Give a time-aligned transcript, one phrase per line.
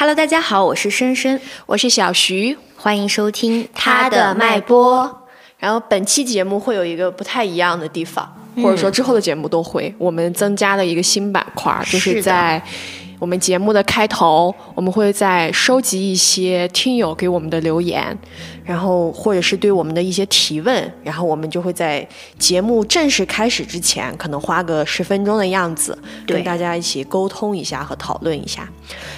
[0.00, 5.28] Hello，大家好，我是深深，我是小徐，欢迎收听他的脉搏。
[5.58, 12.62] 然后本期节目会有一个不太一样的地方，或者说之后的节目都会，我们增加了一个新板块，就是在。
[13.20, 18.16] 我们节目的开头，我们会在收集一些听友给我们的留言，
[18.64, 22.06] 然后或者是对我们的一些提问，然后我们就会在
[22.38, 25.96] 节目正式开始之前，可能花个十分钟的样子，
[26.26, 28.66] 跟大家一起沟通一下和讨论一下。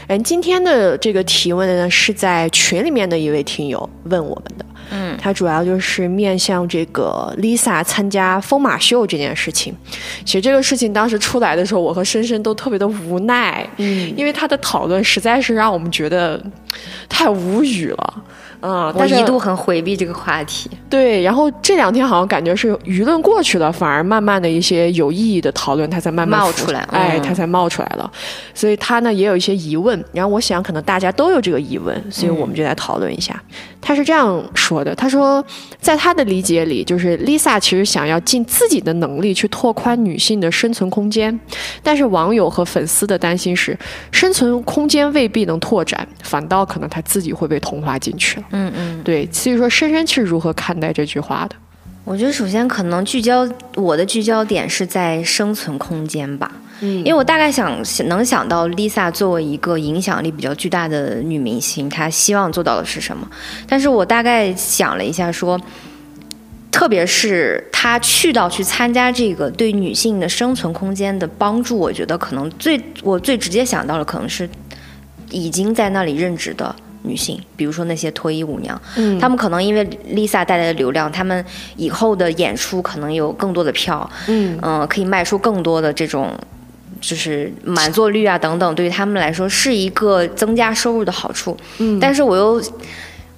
[0.09, 4.67] 嗯，今天的这个提问呢，是在群里面的一位听友问我们的。
[4.95, 9.75] 嗯，他主要就是面向这个 Lisa 参加疯马秀这件事情。
[10.25, 16.41] 其实这个事情当时出来的时候，我和深深都特别的无奈，嗯，因为他的讨论实在是让我们觉得
[17.09, 18.15] 太无语了。
[18.65, 20.71] 嗯，我一度很回避这个话题。
[20.89, 28.09] 对，然后这两天好像感觉是舆论过去了，反而慢慢的一些有意义的讨论，它才慢慢冒出来，哎，它才冒出来了。
[28.55, 33.35] 所以他呢也有一些疑问，然后我想可能大家都有这个疑问，所以我们就来讨论一下。
[33.83, 35.45] 他是这样说的：他说，
[35.81, 41.39] 在他的理解里，就是 Lisa 其实想要尽自己的能力去拓宽女性的生存空间，
[41.83, 43.77] 但是网友和粉丝的担心是，
[44.13, 48.47] 生存空间未必能拓展，反倒可能她自己会被同化进去了。
[48.53, 51.57] 嗯嗯，对，所以说深深是如何看待这句话的？
[52.05, 56.51] 我觉得首先可能聚焦我的聚焦点是在生存空间吧，
[56.81, 63.27] 嗯，因为我大概想能想到 Lisa 作为一个影响力比较巨大的女明星，她希望做到的是什么？
[63.69, 65.59] 但是我大概想了一下，说，
[66.73, 74.49] 特别是她去到去参加这个对女性的生存空间的帮助，我觉得可能最我最直接想到的可能是
[75.31, 76.75] 已经在那里任职的。
[77.03, 81.45] 女性，比如说那些脱衣舞娘，嗯，她们可能因为 Lisa 带来的流量，她们
[81.77, 86.33] 以后的演出可能有更多的票，嗯嗯，可以卖出更多的这种，
[87.01, 91.57] 就是满座率啊等等，对于他们来说是一个增加收入的好处。
[91.79, 92.63] 嗯，但是我又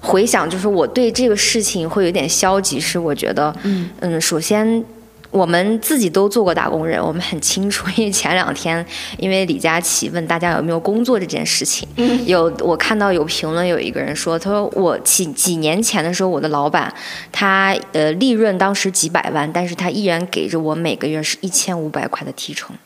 [0.00, 4.84] 回想，就是我对这个事情会有点消极，是我觉得，嗯嗯，首先。
[5.34, 7.88] 我们自己都做过打工人，我们很清楚。
[7.98, 8.86] 因为前两天，
[9.18, 11.88] 因为李佳琦问大家有没有工作这件事情，
[12.24, 16.94] 有我看到有评论，有一个人说，他说我几几年前的时候，我的老板
[17.32, 22.76] 他呃利润当时几百万，但是他依然给着我每个月是一千五百块的提成。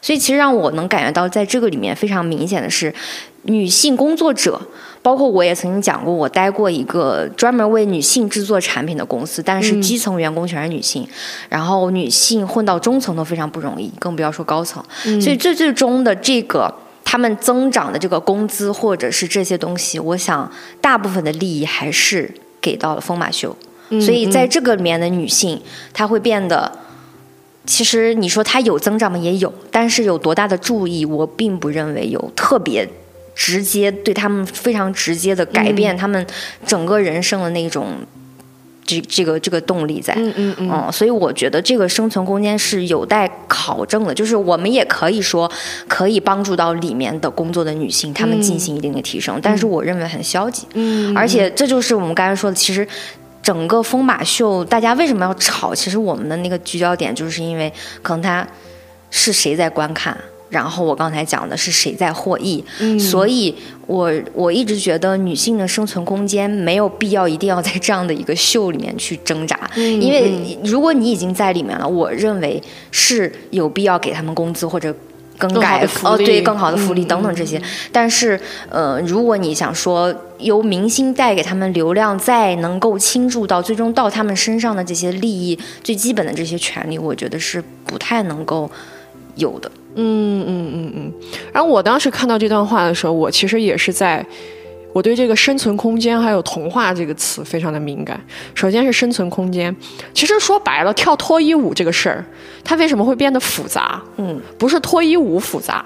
[0.00, 2.94] 所以其实让我能感觉到，在这个里面非常明显的是，
[3.42, 4.58] 女性工作者，
[5.02, 11.06] 包括我也曾经讲过，我待过一个专门为女性制作产品的公司，但是基层员工全是女性，
[11.48, 14.82] 然后女性混到中层都非常不容易，更不要说高层。
[15.20, 16.72] 所以最最终的这个
[17.04, 20.50] 他们增长的这个工资或者是这些东西，我想
[20.80, 23.56] 大部分的利益还是给到了风马秀。
[23.88, 25.60] 所以在这个里面的女性，
[25.92, 26.70] 她会变得。
[27.64, 29.18] 其实你说它有增长吗？
[29.18, 32.88] 也有，但是有多大的注意，我并不认为有特别
[33.38, 36.26] 直接对他们非常直接的改变他们
[36.66, 37.86] 整个人生的那种
[38.84, 40.12] 这这个这个动力在。
[40.16, 40.92] 嗯嗯嗯。
[40.92, 44.12] 所以我觉得这个生存空间是有待考证的。
[44.12, 45.48] 就是我们也可以说
[45.86, 50.66] 可以帮助到里面的工作的女性，她们进行一定的提升，但是我认为很消极。
[50.74, 51.16] 嗯。
[51.16, 52.86] 而且这就是我们刚才说的，其实。
[53.40, 55.74] 整个风马秀，大家为什么要吵？
[55.74, 57.72] 其实我们的那个聚焦点，就是因为
[58.02, 58.46] 可能他
[59.10, 60.14] 是谁在观看，
[60.48, 62.64] 然后我刚才讲的是谁在获益。
[62.80, 63.54] 嗯，所以
[63.86, 74.94] 我我一直觉得女性的生存空间没有必要一定要在这样的一个秀里面去挣扎，因为如果你已经在里面了，我认为是有必要给他们工资或者。
[75.40, 78.36] 更改哦，对，更好的福利等等这些，但是
[78.68, 88.68] 呃，如果你想说由明星带给他们流量，再能够倾注到最终到他们身上的这些利益，最基本的这些权利，我觉得是不太能够
[89.36, 89.70] 有的。
[89.98, 91.12] 嗯嗯嗯嗯。
[91.52, 94.24] 然后我当时看到这段话的时候，我其实也是在。
[94.94, 98.18] 我对这个生存空间还有童话这个词非常的敏感。
[98.54, 99.74] 首先是生存空间，
[100.14, 102.24] 其实说白了，跳脱衣舞这个事儿，
[102.64, 104.02] 它为什么会变得复杂？
[104.16, 105.84] 嗯，不是脱衣舞复杂，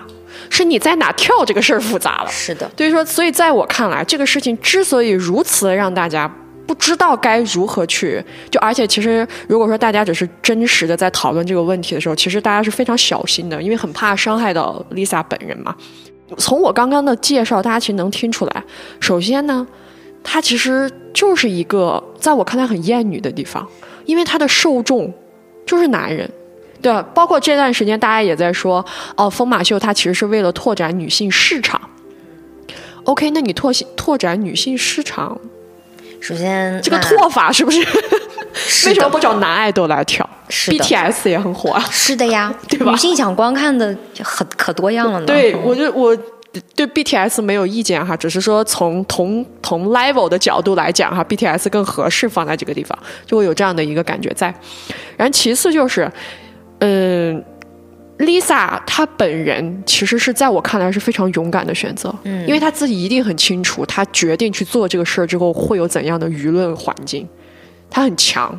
[0.49, 2.31] 是你在哪跳这个事儿复杂了。
[2.31, 6.33] 是的，所以说，所以在我看来，这个事情之所以如此让大家
[6.73, 15.77] 不知道该如何去，就而且其实如果说大家只是真实的在讨论这个问题的时候，其实大家是非常小心的，因为很怕伤害到 Lisa 本人嘛。
[16.39, 18.65] 从我刚刚的介绍，大家其实能听出来。
[19.01, 19.67] 首先呢，
[20.25, 23.69] 它其实就是一个在我看来很厌女的地方，
[24.07, 25.13] 因为它的受众
[25.67, 26.31] 就是男人，
[26.81, 27.05] 对？
[27.13, 28.83] 包括这段时间大家也在说，
[29.17, 31.79] 哦，疯马秀它其实是为了拓展女性市场。
[33.05, 35.39] OK，那你拓拓展女性市场，
[36.23, 37.81] 首先这个拓法是不是？
[38.87, 41.85] 为什么不找男爱豆来跳？BTS 也很火啊。
[41.91, 42.91] 是的呀， 对吧？
[42.93, 45.27] 女性想观看的很可多样了呢。
[45.27, 46.17] 对，我就我
[46.77, 52.97] 对 BTS 没有意见哈，只是说从同同 level 的角度来讲哈，BTS 更合适放在这个地方，
[53.27, 54.55] 就会有这样的一个感觉在。
[55.17, 56.11] 然后其次就是，
[56.81, 57.43] 嗯
[58.19, 67.29] ，Lisa 她本人其实是在我看来是非常勇敢的选择，嗯，因为她自己一定很清楚，她决定去做这个事儿之后会有怎样的舆论环境，
[67.91, 68.59] 她很强。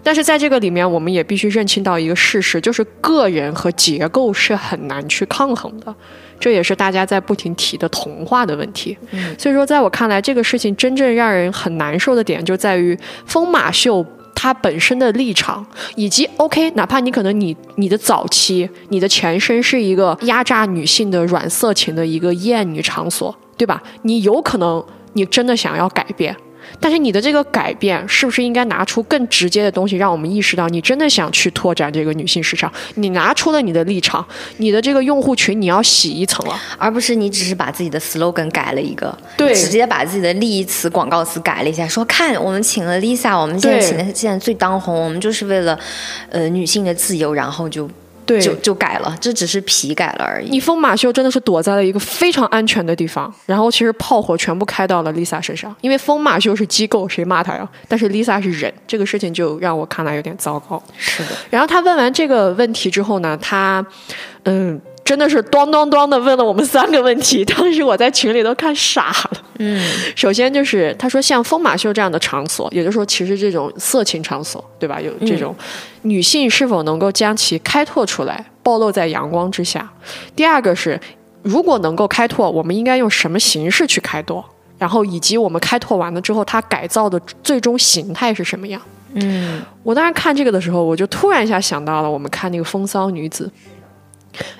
[0.00, 5.92] 但是在这个里面，我们也必须认清到一个事实，就是个人和结构是很难去抗衡的。
[6.38, 8.96] 这也是大家在不停提的童话的问题。
[9.36, 12.96] 所以说，在我看来，这个事情真正让人很难受的点，就在于
[13.26, 14.04] 疯马秀
[14.42, 23.80] 他本身的立场，以及 OK，哪怕你可能你你的早期，你的前身是一个压榨女性的软色情的一个艳女场所，对吧？
[24.02, 26.36] 你有可能你真的想要改变。
[26.80, 32.72] 但是你的这个改变，是不是应该拿出更直接的东西，让我们意识到你真的想去拓展这个女性市场？
[32.96, 34.26] 你拿出了你的立场，
[34.56, 45.78] 你的这个用户群你要洗一层了，而不是你只是把自己的 slogan 改了一个，对，直接把自己的利益词、广告词改了一下，说看我们请了 Lisa，我们现在请的现在最当红，我们就是为了
[46.30, 47.88] 呃女性的自由，然后就。
[48.24, 50.48] 对，就就改了，这只是皮改了而已。
[50.50, 57.68] 你疯马秀真的是躲在了一个非常安全的地方，然后其实炮火全部开到了 Lisa 身上，因为疯马秀是机构，谁骂他呀？
[57.88, 60.82] 但是 Lisa 是人，这个事情就让我看来有点糟糕。
[60.96, 61.30] 是的。
[61.50, 63.84] 然后他问完这个问题之后呢，他，
[64.44, 64.80] 嗯。
[65.04, 69.42] 真的是咣咣咣的问了我们三个问题，当时我在群里都看傻了。
[69.58, 69.84] 嗯，
[70.14, 75.00] 首先就是他说像疯马秀这样的场所，也就是说其实这种色情场所，对吧？
[75.00, 75.54] 有这种
[76.02, 79.90] 女性是否能够将其开拓出来，暴露在阳光之下？
[80.36, 80.98] 第二个是，
[81.42, 84.44] 如果能够开拓，我们应该用什么形式去开拓？
[84.78, 88.80] 然后以及我们开拓完了之后，它改造的最终形态是什么样？
[89.14, 93.50] 嗯，我当时看这个的时候，我就突然一下想到了我们看那个《风骚女子》。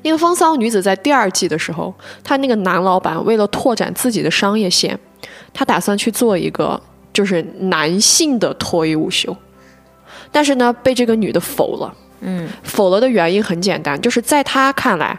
[0.03, 4.99] 那个风骚女子在第二季的时候，她那个男老板为了拓展自己的商业线，
[5.53, 6.81] 他打算去做一个
[7.13, 9.37] 就是男性的脱衣舞秀，
[10.31, 11.95] 但是呢，被这个女的否了。
[12.21, 15.19] 嗯，否了的原因很简单，就是在他看来，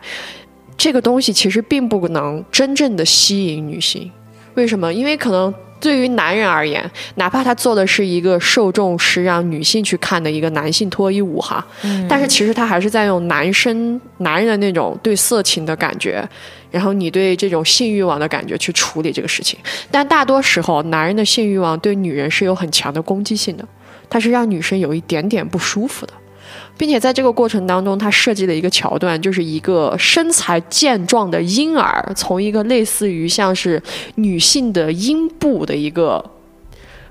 [0.77, 4.11] 这个东西其实并不能真正的吸引女性。
[4.53, 4.93] 为什么？
[4.93, 5.53] 因为可能。
[5.83, 11.63] 对于男人而言，哪怕他做的是一个受众是让女性去看的一个男性脱衣舞哈，
[12.07, 16.25] 但是其实他还是在用男生男人的那种对色情的感觉，
[16.71, 19.59] 然后你对这种性欲望的感觉去处理这个事情。
[19.91, 23.67] 但大多时候，男人的性欲望对女人是有很强的攻击性的，
[24.09, 26.13] 它是让女生有一点点不舒服的。
[26.77, 33.81] 并且在这个过程当中，他设计了一个桥段，就是一个身材健壮的婴儿从一个类似于像是
[34.15, 36.23] 女性的阴部的一个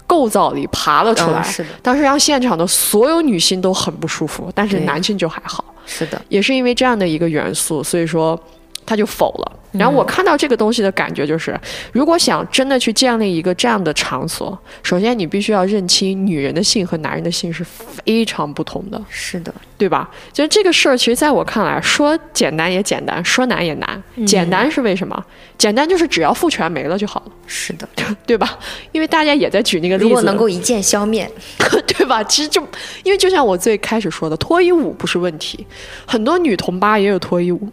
[0.06, 1.42] 构造里爬了出来。
[1.42, 5.64] 是的，当时让现场的所有女性都很不舒服，但是男性就还好。
[5.86, 8.38] 是的，也是因为这样的一个元素，所以说
[8.84, 9.52] 他就否了。
[9.72, 11.58] 然后我看到这个东西的感觉就是，
[11.92, 19.02] 如果想真的去建立一个这样的场所，首先你必须要认清女人的性和男人的性是非常不同的。
[19.08, 20.10] 是的，对吧？
[20.30, 24.02] 就是这个事儿，其实在我看来，说简单也简单，说难也难。
[24.26, 25.24] 简单是为什么？
[25.56, 27.32] 简单就是只要父权没了就好了。
[27.46, 27.88] 是的，
[28.26, 28.58] 对吧？
[28.92, 31.26] 因为大家也在举那个例子，如果能够一键消灭，
[31.96, 32.22] 对吧？
[32.24, 32.60] 其实就
[33.04, 35.66] 因为就像我最开始说的，脱衣舞不是问题，
[36.04, 37.66] 很多女同吧也有脱衣舞。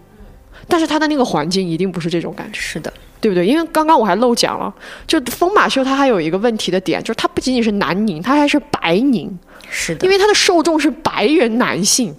[0.69, 3.45] 但是他的那个环境一定不是这种感觉，是的，对不对？
[3.45, 4.71] 因为刚刚我还漏讲了，
[5.07, 9.35] 就疯马秀它还有一个问题的点，就是它不仅仅是南宁，它还是白宁，
[9.69, 12.15] 是的，因为它的受众是白人男性，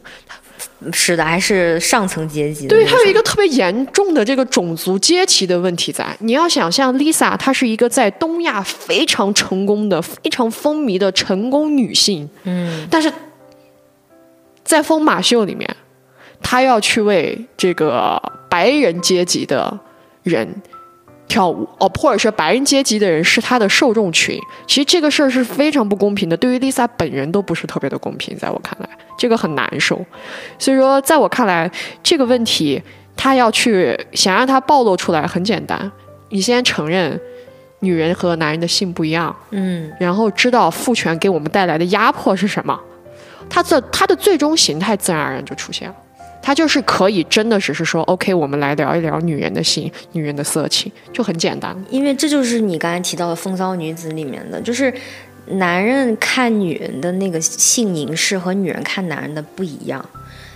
[0.93, 2.67] 是的，还是上层阶级。
[2.67, 6.05] 对，它有一个特别严重的这个种族阶级的问题在。
[6.19, 13.13] 你要想象 Lisa，她是一个在东亚非常成功的、非常风靡的成功女性，嗯，但是
[14.65, 15.77] 在疯马秀里面。
[16.43, 19.79] 他要去为这个白人阶级的
[20.23, 20.49] 人
[21.29, 24.39] 跳舞哦，或者是白人阶级的人是他的受众群。
[24.67, 28.37] 其实这个事儿是非常不公平的，对于 Lisa 本人都不是特别的公平。
[28.37, 30.05] 在我看来，这个很难受。
[30.59, 31.71] 所以说，在我看来，
[32.03, 32.83] 这个问题
[33.17, 35.91] 他要去想让他暴露出来很简单，
[36.31, 37.21] 你先承认
[37.79, 42.79] 女人和男人的性不一样，嗯，然后知道父权给我们带来的压迫是什么，
[43.49, 45.95] 他这他的最终形态自然而然就出现了。
[46.43, 51.77] 他就是可以真的只是说，OK，我们来聊一聊女人的性、女人的色情，就很简单。
[51.91, 54.93] 因为这就是你刚才提到的《风骚女子》里面的，就是
[55.47, 60.05] 男人看女人的那个性凝视和女人看男人的不一样。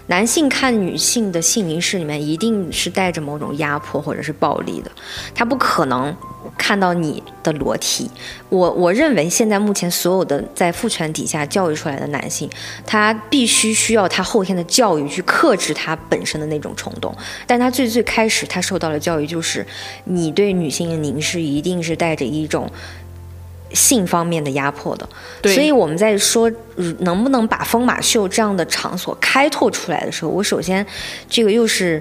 [0.07, 4.91] 男性看女性的性凝视里面一定是带着某种压迫或者是暴力的，
[5.35, 6.15] 他不可能。
[6.57, 8.11] 看到你的裸体。
[8.49, 12.49] 我我认为现在目前所有的在父权底下教育出来的男性，
[12.87, 17.15] 他必须需要他后天的教育去克制他本身的那种冲动。
[17.47, 19.67] 但他最最开始他受到的教育，就是
[20.05, 22.71] 你对女性的凝视一定是带着一种。
[23.73, 25.09] 性方面的压迫的，
[25.53, 26.49] 所以我们在说
[27.01, 30.87] 能不能把疯马秀这样的场所开拓出来的时候，我首先
[31.29, 32.01] 这个又是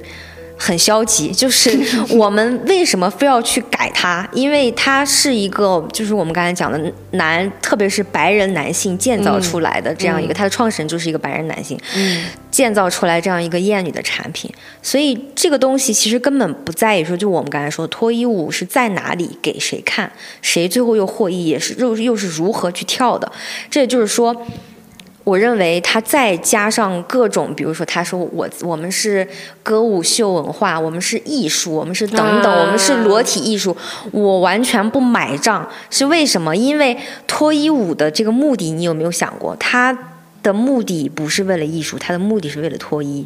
[0.57, 1.77] 很消极， 就是
[2.09, 4.27] 我们为什么非要去改它？
[4.33, 11.77] 因为它是一个，就是我们刚才讲的男，特别是白人男性建造出来的这样一个，它的创始人就是一个白人男性。
[12.51, 14.47] 建造出来这样一个艳女的产品，
[14.79, 20.11] 所以这个东西其实根本不在于说，就我们刚才说脱衣舞是在哪里给谁看，
[20.43, 23.31] 谁最后又获益，也是又又是如何去跳的。
[23.71, 24.45] 这也就是说，
[25.23, 29.27] 我认为他再加上各种，比如说他说我我们是
[29.61, 33.75] 歌舞秀文化，我们是艺术，我们是等等，我们是裸体艺术，
[34.11, 35.67] 我完全不买账。
[35.89, 36.55] 是为什么？
[36.55, 39.55] 因为脱衣舞的这个目的，你有没有想过？
[39.57, 39.97] 他。
[40.43, 43.25] 的目的不是为了艺术，它的目的是为了脱衣。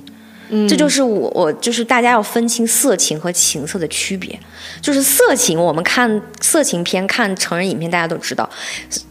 [0.68, 4.40] 这就是我我就是大家要分清色情和情色的区别。
[4.82, 8.48] 就是色情，我们看色情片、看成人影片，大家都知道，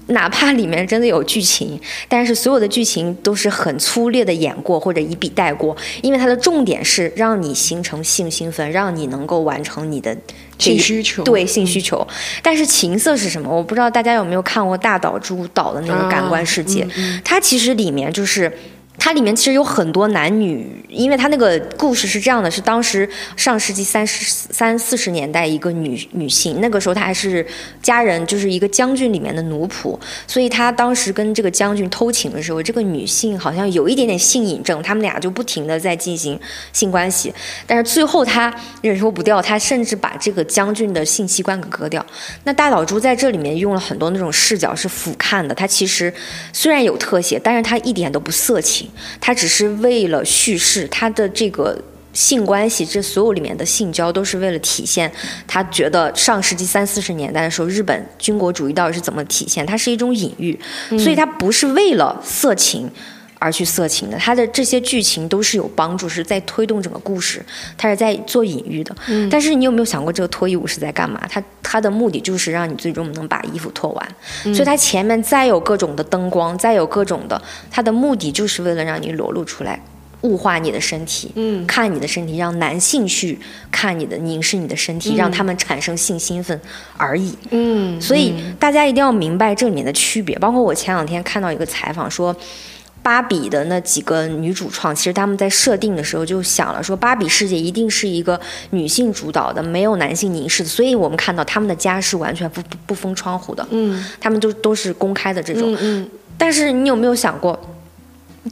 [0.08, 10.16] 哪怕里面真的有剧情，但是所有的剧情都是很粗略的演过或者一笔带过，因为它的重点是让你形成性兴奋，让你能够完成你的
[10.58, 11.24] 性需求。
[11.24, 12.06] 对性需求。
[12.42, 13.48] 但是情色是什么？
[13.48, 16.84] 我不知道大家有没有看过大岛渚导的那个《感官世界》，
[17.24, 18.52] 它其实里面就是。
[19.06, 27.46] 它里面其实有很多男女，因为它那个故事是这样的：是当时上世纪三十三四十年代，一个女女性，那个时候她还是
[27.80, 29.96] 家人，就是一个将军里面的奴仆，
[30.26, 36.36] 所以她当时跟这个将军偷情的时候，这个女性好像有一点点性瘾症，他们俩就不停的在进行
[36.72, 37.32] 性关系，
[37.64, 42.04] 但是最后她忍受不掉，她甚至把这个将军的性器官给割掉。
[42.42, 46.12] 那大岛渚在这里面用了很多那种视角是俯瞰的，它其实
[46.52, 48.90] 虽然有特写，但是它一点都不色情。
[49.20, 51.76] 他只是为了叙事，他的这个
[52.12, 55.10] 性关系，这所有里面的性交都是为了体现
[55.46, 60.58] 他觉得上世纪三四十年代的时候，日本军国主义到底是怎么体现，它是一种隐喻，
[60.90, 62.90] 所以它不是为了色情。
[63.38, 67.44] 而去色情的，他的这些剧情都是有帮助，是在推动整个故事，
[67.76, 68.96] 他是在做隐喻的。
[69.08, 71.20] 嗯，但是你有没有想过，这个脱衣舞是在干嘛？
[71.28, 74.54] 他他的目的就是让你最终能把衣服脱完。
[74.54, 77.40] 所以他前面再有各种的灯光，再有各种的，
[77.70, 79.78] 他的目的就是为了让你裸露出来，
[80.22, 83.38] 物化你的身体，嗯，看你的身体，让男性去
[83.70, 86.58] 看你的，凝视你的身体，让他们产生性兴奋
[86.96, 87.36] 而已。
[87.50, 90.38] 嗯，所以大家一定要明白这里面的区别。
[90.38, 92.34] 包括我前两天看到一个采访说。
[93.06, 107.56] 芭比的那几个女主创，其实他们在设定的时候就想了，说芭比世界一定是一个女性主导的，没有男性凝视的，所以我们看到他们的家是完全不不不封窗户的，嗯，他们都都是公开的这种，嗯嗯，但是你有没有想过？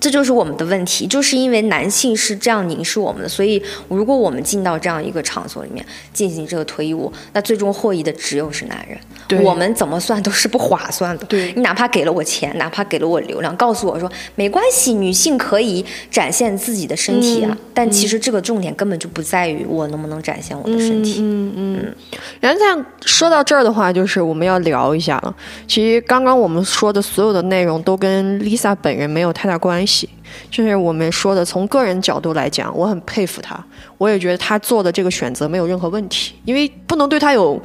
[0.00, 8.98] 这就是我们的问题，就是因为男性是这样凝视我们的，所以如果我们进到这样一个场所里面进行这个脱衣舞，那最终获益的只有是男人。
[9.42, 11.24] 我们怎么算都是不划算的。
[11.26, 21.16] 对你哪怕给了我钱，哪怕给了我流量，告诉我说没关系，女性可以展现自己的身体啊，但其实这个重点根本就不在于我能不能展现我的身体。
[21.20, 21.94] 嗯嗯。
[22.40, 25.34] 然后这样说到这儿的话，就是我们要聊一下了。
[25.68, 29.83] 其实刚刚我们说的所有的内容都跟 Lisa 本人没有太大关系。
[29.84, 30.08] 关系
[30.50, 33.62] 就是我们说的，从个人角度来讲，我很佩服他，
[33.98, 37.62] 我也觉得他做的这个选择没有任何问题，因为不能对他有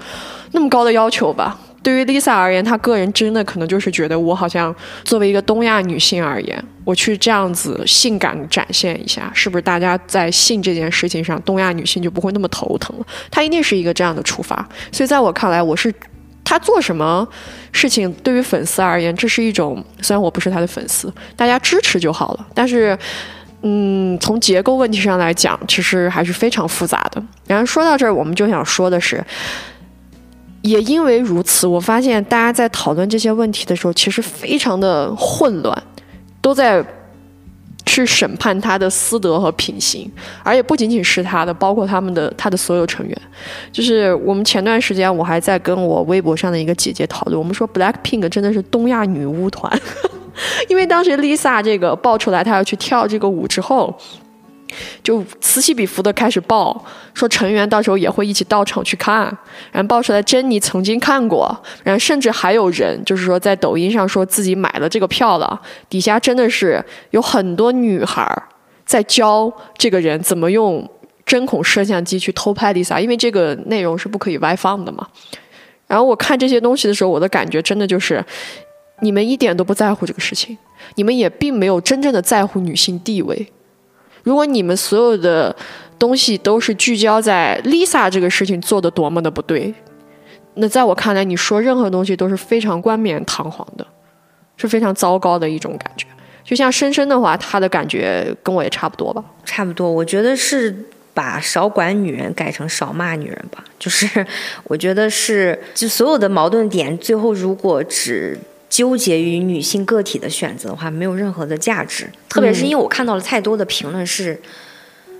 [0.51, 1.57] 那么高的要求吧。
[1.81, 13.05] 对于 Lisa 而言，她个人真的可能就是觉得，我好像作为一个东亚女性而言，我去这样子性感展现一下，是不是大家在性这件事情上，东亚女性就不会那么头疼了？
[13.31, 15.93] 她一定是一个这样的出发，所以在我看来，我是。
[16.43, 17.27] 他做什么
[17.71, 22.47] 事情，对于粉丝而言，这是一种虽然我不是他的粉丝，大家支持就好了。
[22.53, 22.97] 但是，
[23.61, 27.21] 嗯，从结构问题上来讲，其实还是非常复杂的。
[27.45, 29.23] 然后说到这儿，我们就想说的是，
[30.61, 35.83] 也因为如此，我发现大家在讨论这些问题的时候，其实非常的混乱，
[36.41, 36.83] 都在。
[37.89, 40.07] 去审判他的私德和品行，
[40.43, 43.21] 而也不仅仅是他的，包括他们的他的所有成员。
[43.71, 49.75] 就是我们前段时间，我还在跟我微博上的一个姐姐讨论，我们说 Black Pink 真的是东亚女巫团，
[50.69, 53.97] 因为当时 Lisa 这个爆出来她要去跳这个舞之后。
[55.03, 59.25] 就此起彼伏的开始报，说成员到时候也会一起到场去看，
[59.71, 65.59] 然后爆出来珍妮曾经看过，然后甚至还有人就是说在抖音上说自己买了这个票了，
[65.89, 68.43] 底下真的是有很多女孩
[68.85, 70.89] 在教这个人怎么用
[71.25, 75.07] 针孔摄像机去偷拍 Lisa，因为这个内容是不可以外放的嘛。
[75.87, 78.23] 然后我看这些东西的时候，我的感觉真的就是，
[79.01, 80.57] 你们一点都不在乎这个事情，
[80.95, 83.51] 你们也并没有真正的在乎女性地位。
[84.23, 85.55] 如果你们所有的
[85.97, 89.73] 东西都是聚焦在 Lisa 这个事情做的多么的不对，
[90.55, 93.85] 那在我看来，你说任何东西都是非常冠冕堂皇的，
[94.57, 96.05] 是非常糟糕的一种感觉。
[96.43, 99.91] 就像深深的话，他的感觉跟我也差不多吧，差不多。
[99.91, 100.75] 我觉得是
[101.13, 104.25] 把少管女人改成少骂女人吧，就是
[104.63, 112.09] 我觉得是，就所有的矛盾点，最后如果只纠结于女性个体的选择的话，没有任何的价值。
[112.29, 114.39] 特别是因为我看到了太多的评论是。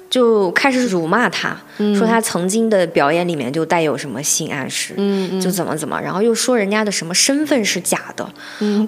[0.09, 1.55] 就开始辱骂他，
[1.95, 4.95] 说他曾经的表演里面就带有什么性暗示，
[5.39, 8.27] 就怎么怎么，然后又说人家的什么身份是假的，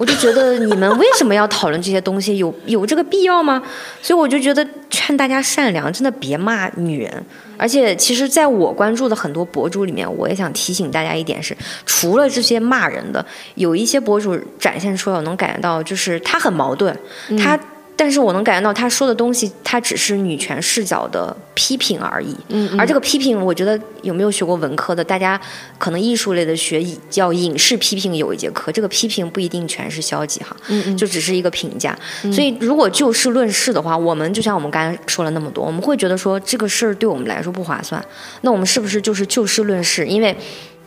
[0.00, 2.36] 我就觉得你们为什么要讨论这些东西？
[2.38, 3.62] 有有这个必要吗？
[4.02, 7.24] 所以我就觉得劝大家善良，真的别骂女人。
[7.56, 13.24] 而且其实在我关注的很多博主里面，我也想提醒大家一点是，除了这些骂人的，
[13.54, 16.98] 有一些博主展现出来，我能感觉到就是他很矛盾，
[17.38, 17.56] 他。
[17.94, 22.34] 但是我能感觉到他说的东西，他只是女权视角的批评而已。
[22.48, 25.40] 嗯，而这个批评，我觉得有没有学过文科的，大家
[25.78, 31.96] 可能艺术类的学叫影视批评有一节课，这个批评不一定全是消极哈，嗯嗯，就只是一个评价。
[32.32, 38.04] 所以如果就事论事的话，我们就像我们刚才说了那么多，我们会觉得说这个事儿对我们来说不划算，
[38.40, 40.06] 那我们是不是就是就事论事？
[40.06, 40.36] 因为。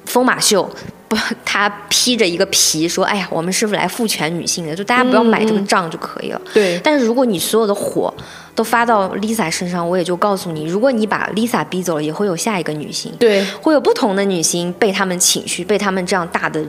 [0.06, 0.70] 疯马秀
[1.08, 4.76] 不，他披着一个皮说：“哎呀，我们是不是来父权女性的？
[4.76, 6.80] 就大家不要买这个账就可以了。”对。
[6.84, 8.14] 但是如果你所有的火
[8.56, 13.12] 都发到 Lisa 身上，我也就告诉你，如果你把 Lisa 逼走了，也会有下一个女性。
[13.20, 13.46] 对。
[13.62, 16.64] 会有不同的女性被他们请去，被他们这样大的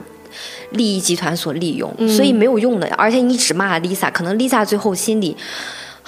[0.71, 2.87] 利益集团所利用，所以没有用的。
[2.95, 5.35] 而且你只骂 Lisa，可能 Lisa 最后心里。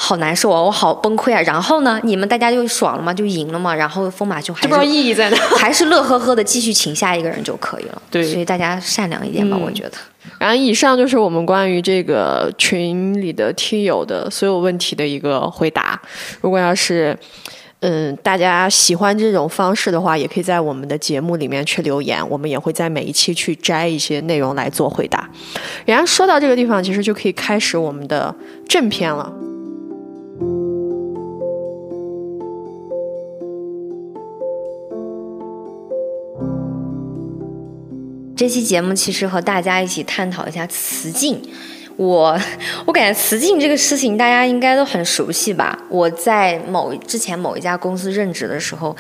[0.02, 1.42] 好难受啊，我好崩溃啊！
[1.42, 3.14] 然后呢，你们大家就爽了吗？
[3.14, 3.76] 就赢了吗？
[3.76, 8.02] 然后风马就还是不知道意义在哪， 还是乐呵呵的继续请下一个人就可以了。
[8.10, 9.92] 对，所以大家善良一点吧，我觉得。
[10.38, 16.02] 然后以上就是我们关于这个群里的听友的所有问题的一个回答。
[16.40, 17.18] 如果要是
[17.82, 25.30] 嗯大家喜欢这种方式的话，也可以在我们的节目里面去留言，我们也会在每一期去摘一些内容来做回答。
[25.86, 28.34] 然后说到这个地方，其实就可以开始我们的
[28.66, 29.30] 正片了。
[38.40, 41.42] 这期节目其实和大家一起探讨一下雌竞。
[41.98, 42.40] 我
[42.88, 45.78] 我感觉雌竞这个事情大家应该都很熟悉吧？
[45.90, 48.96] 我在某之前某一家公司任职的时候，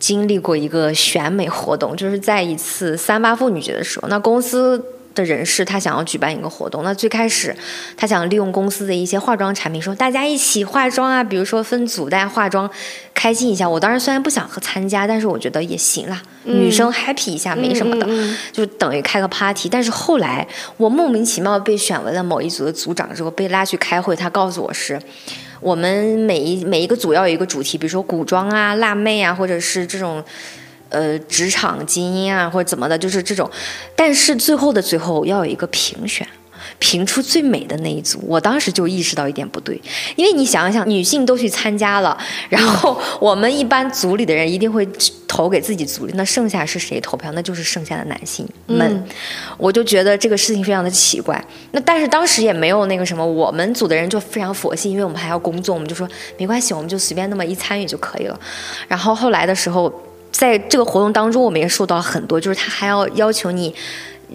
[0.00, 4.84] 经历过一个选美活动，就是在一次三八妇女节的时候，那公司。
[5.14, 6.82] 的人士，他想要举办一个活动。
[6.82, 7.54] 那最开始，
[7.96, 12.68] 他想利用公司的一些化妆产品，说大家一起化妆啊，比如说分组带化妆，
[13.14, 13.68] 开心一下。
[13.68, 18.08] 我当时虽然不想和参加，但是我觉得也行啦，女生 happy 一下没什么的，
[18.52, 19.68] 就等于开个 party。
[19.68, 20.46] 但是后来
[20.76, 25.00] 我莫名其妙被选为了某一组的组长之后，被拉去开会，他告诉我是，
[25.60, 30.22] 我们每一每一个组要有一个主题，比如说古装啊、辣妹啊，或者是这种。
[30.90, 33.50] 呃，职场精英啊，或者怎么的，就是这种。
[33.96, 36.26] 但是最后的最后要有一个评选，
[36.78, 38.20] 评出最美的那一组。
[38.26, 39.80] 我当时就意识到一点不对，
[40.14, 42.16] 因为你想想，女性都去参加了，
[42.48, 44.86] 然后我们一般组里的人一定会
[45.26, 47.32] 投给自己组里，那剩下是谁投票？
[47.32, 49.04] 那就是剩下的男性们。
[49.58, 51.42] 我就觉得这个事情非常的奇怪。
[51.72, 58.38] 那但是当时也没有那个什么，我们组的人就非常佛系，因为我们还要工作，我们就说没关系，我们就随便那么一参与就可以了。
[58.86, 59.92] 然后后来的时候。
[60.44, 63.74] 在这个活动当中，我们也受到很多，就是他还要要求你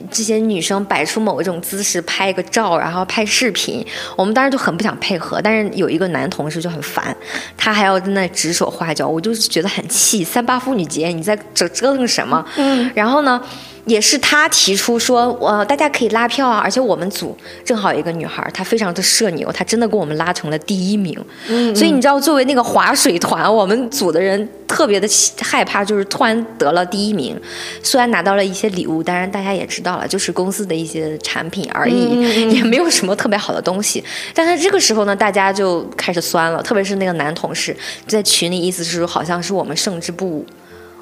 [0.10, 3.86] 这些女生摆出某一种姿势拍一个照，然后拍视频。
[4.16, 7.16] 我们当时就很不想配合，但是有一个男同事就很烦，
[7.56, 10.24] 他还要在那指手画脚，我就觉得很气。
[10.24, 12.44] 三八妇女节你在折折腾什么？
[12.58, 13.40] 嗯，然后呢？
[13.86, 21.18] 也是他提出说，呃，大家可以拉票啊，而且我们组正好有一个女孩，她非常的社牛，她真的给我们拉成了第一名。
[21.48, 25.08] 嗯，所以你知道，作为那个划水团，我们组的人特别的
[25.42, 27.40] 害怕，就是突然得了第一名。
[27.82, 34.04] 虽然拿到了一些礼物，当然大家也知道了，就是公司的一些产品而已，也没有什么特别好的东西。
[34.34, 40.46] 但是这个时候呢，大家就开始酸了，特别是那个男同事在群里，意思是说好像是我们胜之不武。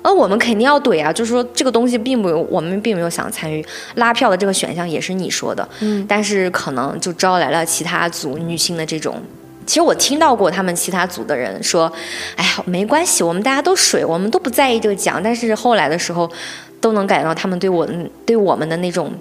[0.03, 1.11] 那我们肯定要怼啊！
[1.11, 5.67] 就是说，这个东西并没有，我们并没有想参与拉票的这个选项，也是你说的。
[5.81, 6.05] 嗯。
[6.07, 9.21] 但是可能就招来了其他组女性的这种。
[9.65, 11.91] 其实我听到过他们其他组的人说
[12.37, 16.31] ：“哎呀，没关系，我们大家都水，我们都不在意这个奖。”但是后来的时候，
[16.79, 17.85] 都能感觉到他们对我
[18.25, 19.11] 对我们的那种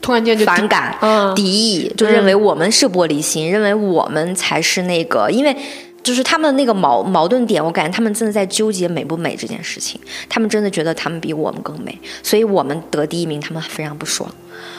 [0.00, 0.96] 突然间就反感、
[1.36, 5.54] 敌意，就认为我们是玻璃心，认为我们才是那个，因为。
[6.02, 10.00] 就是他们那个矛矛盾点，我感觉他们真的在纠结美不美这件事情。
[10.28, 14.28] 他们真的觉得他们比我们更美，所以我们得第一名，他们非常不爽。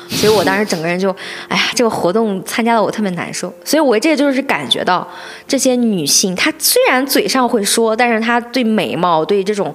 [0.10, 1.16] 所以我当时整个人就，
[1.48, 3.54] 哎呀，这个活动参加的我特别难受。
[3.64, 5.08] 所以我这就是感觉到
[5.48, 9.74] 这些女性，她虽然嘴上会说，但是她对美貌、对这种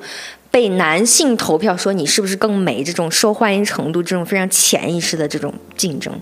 [0.50, 6.12] 被男性投票说你是不是更美这种受欢迎程度，这种非常潜意识的这种竞争，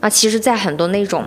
[0.00, 1.24] 啊，其实，在很多那种。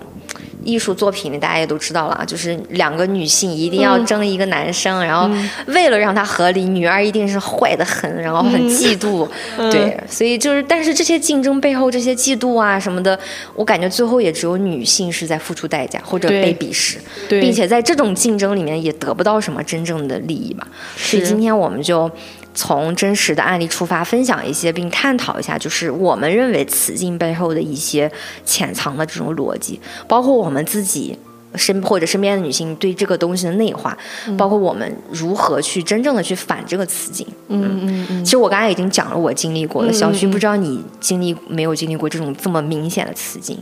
[0.64, 5.30] 艺术作品里，大家也都知道了，就是两个女性一定要争一个男生，然后
[5.66, 9.26] 为了让他合理，女二一定是坏的很，然后很嫉妒，
[9.70, 13.18] 对，所以就是，但是这些竞争背后，这些嫉妒啊什么的，
[13.54, 16.98] 我感觉最后也只有女性是在付出代价或者被鄙视，
[17.28, 20.66] 并且在这种竞争里面也得不到什么真正的利益吧。
[20.96, 22.10] 所以今天我们就。
[22.58, 28.10] 从真实的案例出发，分享一些，并探讨一下，就是我们认为雌竞背后的一些
[28.44, 31.16] 潜藏的这种逻辑，包括我们自己
[31.54, 33.96] 身或者身边的女性对这个东西的内化，
[34.36, 37.24] 包括我们如何去真正的去反这个雌竞。
[37.46, 38.24] 嗯嗯嗯。
[38.24, 43.56] 其实我刚才已经讲了我经历过的，小徐不知道你经历没有经历过这种这么明显的雌竞。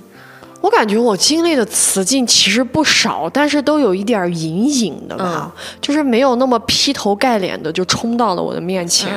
[0.67, 9.13] 我感觉我经历的雌竞其实不少，但是都有一点隐隐的吧，就是没有那么劈头盖脸的就冲到了我的面前。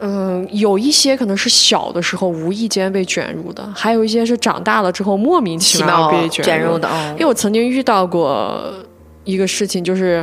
[0.00, 6.86] 嗯，有一些可能是小的时候无意间被卷入的，还有一些是长大了之后莫名其妙被卷入的。
[7.12, 8.70] 因为我曾经遇到过
[9.24, 10.22] 一个事情，就是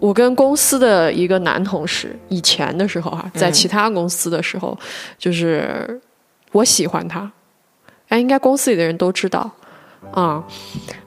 [0.00, 4.76] 我跟公司的一个男同事，以前的时候哈，在其他公司的时候，
[5.16, 6.00] 就是
[6.50, 7.30] 我喜欢他，
[8.08, 9.48] 哎，应该公司里的人都知道。
[10.12, 10.42] 啊，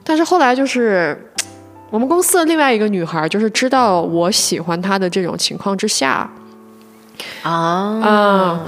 [0.02, 1.32] 但是后来就是
[1.90, 6.30] 我们公司的另外一个女孩，就是知道我喜欢她的这种情况之下，
[7.42, 7.50] 啊。
[7.52, 8.60] 啊，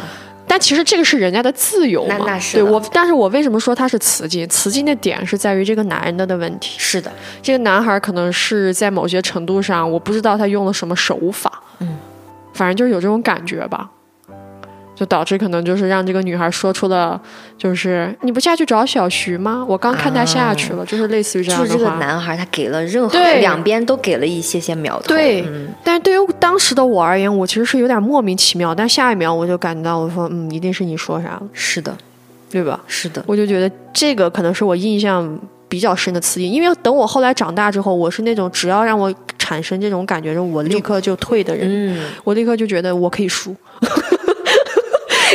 [0.47, 4.49] 但其实这个是人家的自由嘛，那是对我，但是我为什么说他是雌竞？
[4.49, 11.99] 雌竞的点是在于这个男人的的问题，是的，这个男孩可能是在某些程度上，我不知道他用了什么手法，嗯，
[12.55, 13.88] 反正就是有这种感觉吧。
[15.00, 17.18] 就导致可能就是让这个女孩说出了，
[17.56, 19.64] 就是你不下去找小徐吗？
[19.66, 21.72] 我刚看他下去了，就是类似于这样的话。
[21.72, 25.08] 就是这个男孩，他给了任何两边都给了一些些苗头。
[25.08, 25.42] 对，
[25.82, 28.74] 但是对于当时的我而言，我其实是有点莫名其妙。
[28.74, 31.42] 但下一秒我就感到，我说嗯，一定是你说啥了。
[31.54, 31.96] 是的，
[32.50, 32.78] 对吧？
[32.86, 41.66] 是的，我就觉得这个可能是我印象比较深的刺激，因为等我后来长大之后，我是那种只要让我产生这种感觉，我立刻就退的人。
[41.66, 43.56] 嗯，我立刻就觉得我可以输。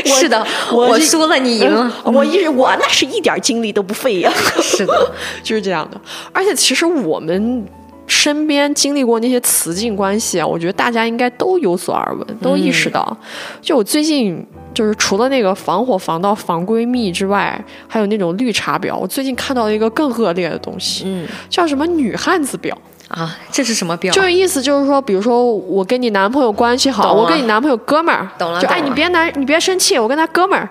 [0.06, 1.92] 是的，我输了，你赢了。
[2.04, 4.32] 我一我那是一点精力都不费呀。
[4.62, 5.12] 是的，
[5.44, 6.00] 就是这样的。
[6.32, 7.66] 而且其实我们
[8.08, 13.18] 身边经历过那些雌竞关系啊，我觉得大家应该都有所耳闻，都意识到。
[13.62, 18.96] 就我最近就是除了那个防火防盗防闺蜜之外，还有那种绿茶婊。
[18.96, 22.72] 我最近看到了一个更恶劣的东西，嗯，叫什么女汉子婊。
[23.16, 24.14] 啊，这是什么表？
[24.14, 30.70] 就是意思就是说，比如说我跟你男朋友关系好，我跟你男朋友哥们儿，懂了，就哎，你别男，你别生气，我跟他哥们儿。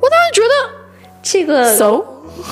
[0.00, 0.54] 我当时觉得
[1.20, 2.04] 这个，so，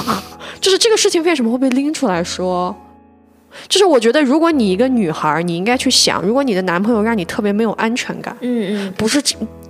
[0.61, 2.74] 就是这个事情为什么会被拎出来说？
[3.68, 9.22] 就是我觉得，如果你一个女孩，你应该去想，如果你的男朋友让你特别没有安全感，嗯嗯，不是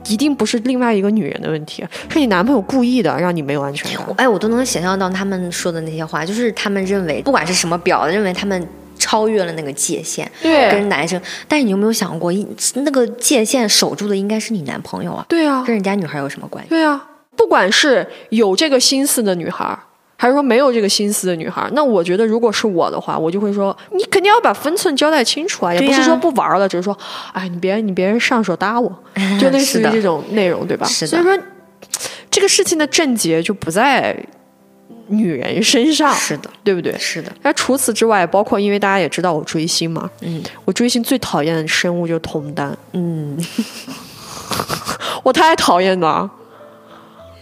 [0.06, 4.06] 一定不是另外一个女人的问题，是你男朋友故意的让你没有安全感。
[4.16, 8.66] 哎，我都能想象到他们说的那些话，就是他们认为，不管是什么表，认为他们。
[8.98, 11.20] 超越了那个界限，对，跟男生。
[11.48, 12.32] 但是你有没有想过，
[12.74, 15.24] 那个界限守住的应该是你男朋友啊？
[15.28, 16.70] 对啊，跟人家女孩有什么关系？
[16.70, 17.04] 对啊，
[17.36, 19.78] 不管是有这个心思的女孩，
[20.16, 26.96] 还是说没有这个心思的女孩，那我觉得如果是我的话，我就会说，你肯定要把分寸交代清楚啊，也不是说不玩了，只是说，
[27.32, 28.90] 哎，你别你别上手搭我，
[29.40, 30.86] 就类似于这种内容，对吧？
[30.86, 31.10] 是的。
[31.10, 31.38] 所以说，
[32.30, 34.16] 这个事情的症结就不在。
[35.08, 36.96] 女人身上是的，对不对？
[36.98, 37.30] 是的。
[37.42, 43.38] 那除此之外，包括因为大家也知道我追星嘛，嗯，我追星最讨厌的生物就是同担，嗯，
[45.22, 46.30] 我太讨厌了。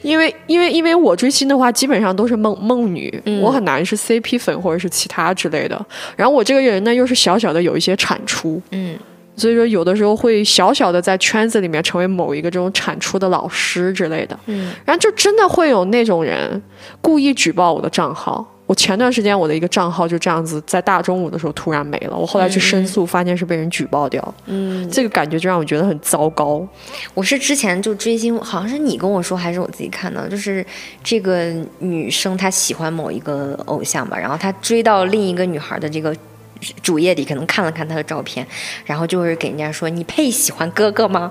[0.02, 5.86] 因为因为因为我追星的话，基本上都是梦梦女，我很难是 CP 粉或者是其他之类的。
[6.16, 8.98] 然后我这个人呢，又是小小的有一些产出，嗯。
[9.42, 16.62] 所以说，有的时候会小小的在圈子里面成为某一个这种产出的老师之类的，嗯，然后就真的会有那种人
[17.00, 18.46] 故意举报我的账号。
[18.66, 24.34] 我前段时间我的一个账号就这样子在大中午的时候突然没了，我后来去申诉，发现是被人举报掉。
[24.46, 26.64] 嗯，这个感觉就让我觉得很糟糕。
[27.12, 30.64] 我是之前就追星，好像是你跟我说，还是我自己看到，就是
[31.02, 36.14] 这个女生她喜欢某一个偶像吧，然后她追到另一个女孩的这个。
[36.82, 38.46] 主页里可能看了看他的照片，
[38.84, 41.30] 然后就是给人家说：“你配喜欢哥哥吗？”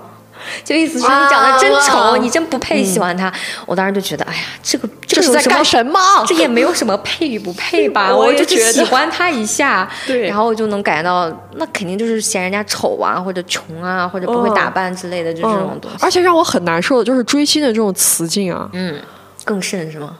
[0.64, 3.32] 就意思是你长得真丑，你真不配喜欢他。
[3.64, 6.00] 我当时就觉得，哎呀，这个这是在干什么？
[6.26, 8.08] 这也没有什么配与不配吧？
[8.16, 15.96] 我我就也觉得喜欢他一下，对然后我就能感觉到，那肯定就是嫌人家丑啊，或者穷啊，或者不会打扮之类的，就这种东西。
[16.00, 18.98] 而且让我很难受的就是追星的这种词境啊，嗯，
[19.44, 20.16] 更甚是吗？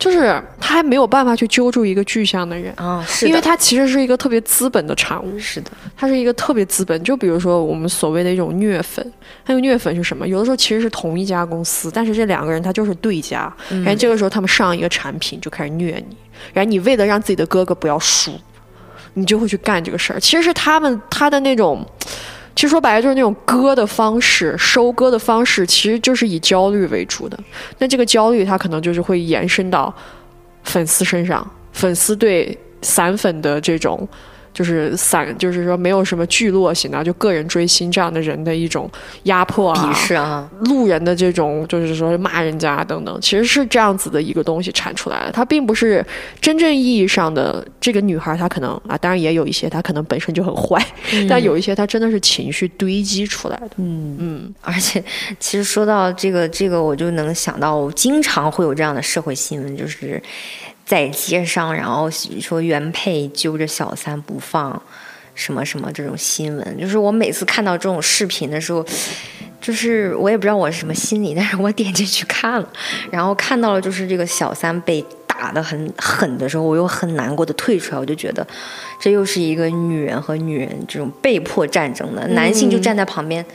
[0.00, 2.72] 就是他还没有办法去揪住一个具象的人。
[2.76, 7.00] 啊，是，因为他其实是一个特别资本的产物，是的，他是一个特别资本。
[7.04, 9.12] 就比如说我们所谓的一种虐粉，
[9.46, 10.26] 那个虐粉是什么？
[10.26, 16.16] 有的时候其实是同一家公司，但是这两个人他就是对家，然后这个时候他们上一个产品就开始虐你，
[16.54, 18.32] 然后你为了让自己的哥哥不要输，
[19.12, 20.18] 你就会去干这个事儿。
[20.18, 21.86] 其实是他们他的那种。
[22.60, 27.40] 其实说白了就是那种割的方式，收割的方式，其实就是以焦虑为主的。
[27.78, 29.90] 那这个焦虑，它可能就是会延伸到
[30.64, 34.06] 粉丝身上，粉丝对散粉的这种。
[34.60, 38.90] 就是散，就是说没有什么聚落型的，就个人追星这样的人的一种
[39.22, 45.32] 压迫啊，鄙视啊，路人的这种，就是说骂人家等等，其实是这样子的一个东西产出来的。
[45.32, 46.04] 它并不是
[46.42, 50.78] 真正意义上的这个女孩，她可能啊，当然也有一些她可能本身就很坏，
[51.26, 53.70] 但有一些她真的是情绪堆积出来的。
[53.76, 55.02] 嗯嗯，而且
[55.38, 60.22] 其实说到这个这个，我就能想到，经常会有这样的社会新闻，就是
[60.90, 64.82] 在街上，然后说原配揪着小三不放，
[65.36, 66.76] 什么什么这种新闻。
[66.80, 68.84] 就是我每次看到这种视频的时候，
[69.60, 72.68] 就是我也不知道我是什么心理，但是我点进去看了，
[73.08, 78.44] 然后看到了就是这个小三被打得很狠的时候，我又很难过的退出来，我就觉得
[79.00, 83.46] 这又是一个女人和女人这种被迫战争的，男性就站在旁边。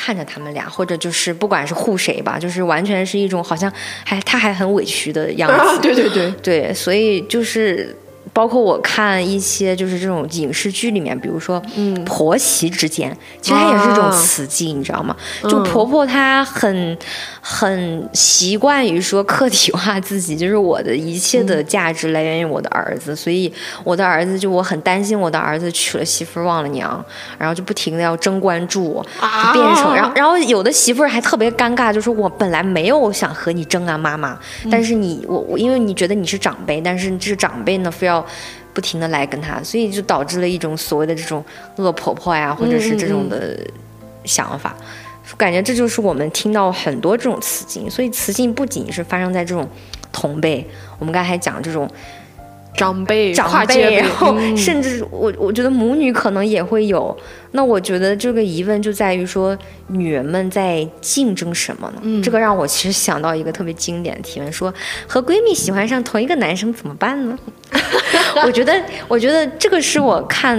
[0.00, 3.70] 看着他们俩，或者就是不管是护谁吧，就是完全是一种好像
[4.04, 5.80] 还他还很委屈的样子。
[5.82, 7.94] 对对对，对，所以就是
[8.32, 15.16] 包括我看一些就是这种影视剧里面，比如说嗯婆媳之间，其实它也是一种雌竞，你知道吗？
[15.42, 16.96] 就婆婆她很
[17.40, 23.52] 很习惯于说客体化自己，就是我的一切的价值来源于我的儿子，所以
[23.84, 27.04] 我的儿子就我很担心我的儿子娶了媳妇儿忘了娘，
[27.38, 34.38] 然后就不停的要争关注，就变成然后然后有的媳妇儿还特别尴尬，就是我本来没有想和你争啊，妈妈，
[34.70, 38.17] 但是你我我因为你觉得你是长辈，但是这个长辈呢非要。
[38.72, 41.44] 不停的来跟他，所以就导致了一种所谓的这种
[41.76, 43.58] 恶婆婆呀，或者是这种的
[44.24, 44.74] 想法。
[45.36, 49.68] 感觉这就是我们听到很多这种雌竞，所以雌性不仅是发生在这种
[50.10, 50.66] 同辈，
[50.98, 51.86] 我们刚才讲这种
[52.78, 57.16] 长辈长辈，然后嗯甚至我我觉得母女可能也会有。
[57.52, 59.56] 那我觉得这个疑问就在于说，
[59.88, 62.00] 女人们在竞争什么呢？
[62.02, 64.72] 嗯这个让我其实想到一个特别经典的提问，说
[65.06, 67.38] 和闺蜜喜欢上同一个男生怎么办呢？
[68.44, 70.56] 我觉得，我觉得这个是我看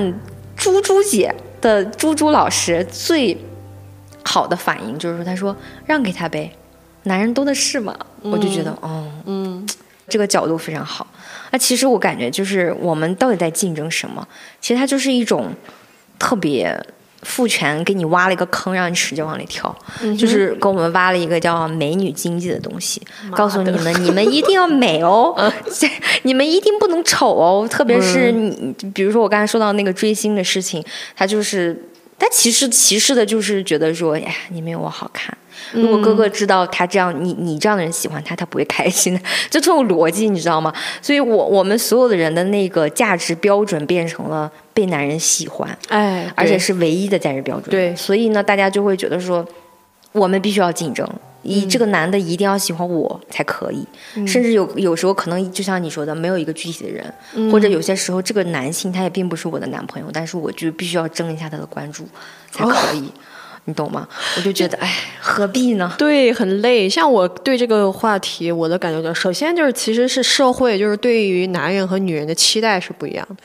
[0.58, 3.38] 猪猪姐的猪猪老师最
[4.24, 5.56] 好的反应，就是说，她说
[5.86, 6.52] 让给他呗，
[7.04, 7.96] 男人多的是嘛。
[8.22, 9.66] 我就觉得，哦，嗯
[10.10, 11.06] 这个角度非常好。
[11.52, 14.28] 那其实我感觉就是我们到底在竞争什么？
[14.60, 15.54] 其实它就是一种
[16.18, 16.78] 特别
[17.24, 19.76] 父权给你挖了一个坑，让你使劲往里跳，
[20.18, 25.34] 就是给我们挖了一个叫美女经济的东西，告诉你们 你们一定要美哦，
[26.24, 30.84] 你们一定不能丑哦，特别是你，比如说我刚才说到那个追星的事情，
[31.16, 31.86] 它就是。
[32.20, 35.36] 他歧视歧视的就是觉得说，哎呀，你没有我好看。
[35.72, 39.20] 如果哥哥知道他这样，你你这样的人喜欢他，他不会开心的。
[39.50, 40.74] 就这种逻辑，你知道吗？
[41.02, 47.70] 所以我我们所有的人的那个价值标准变成了被男人喜欢，哎，而且是唯一的价值标准。
[47.70, 49.46] 对所以呢，大家就会觉得说，
[50.12, 51.08] 我们必须要竞争，
[51.42, 53.86] 一这个男的一定要喜欢我才可以。
[54.28, 62.08] 甚至有有时候可能就像你说的，没有一个具体的人，或者有些时候这个男性他也并不是我的男朋友，但是我就必须要争一下他的关注
[62.52, 63.12] 才可以。
[63.70, 64.08] 你懂吗？
[64.36, 65.94] 我就觉得，哎，何必呢？
[65.98, 66.90] 对，很累。
[66.90, 73.36] 像我对这个话题，我的感觉就是，首先就是其实是社会就是对于男人和女人的期待是不一样的。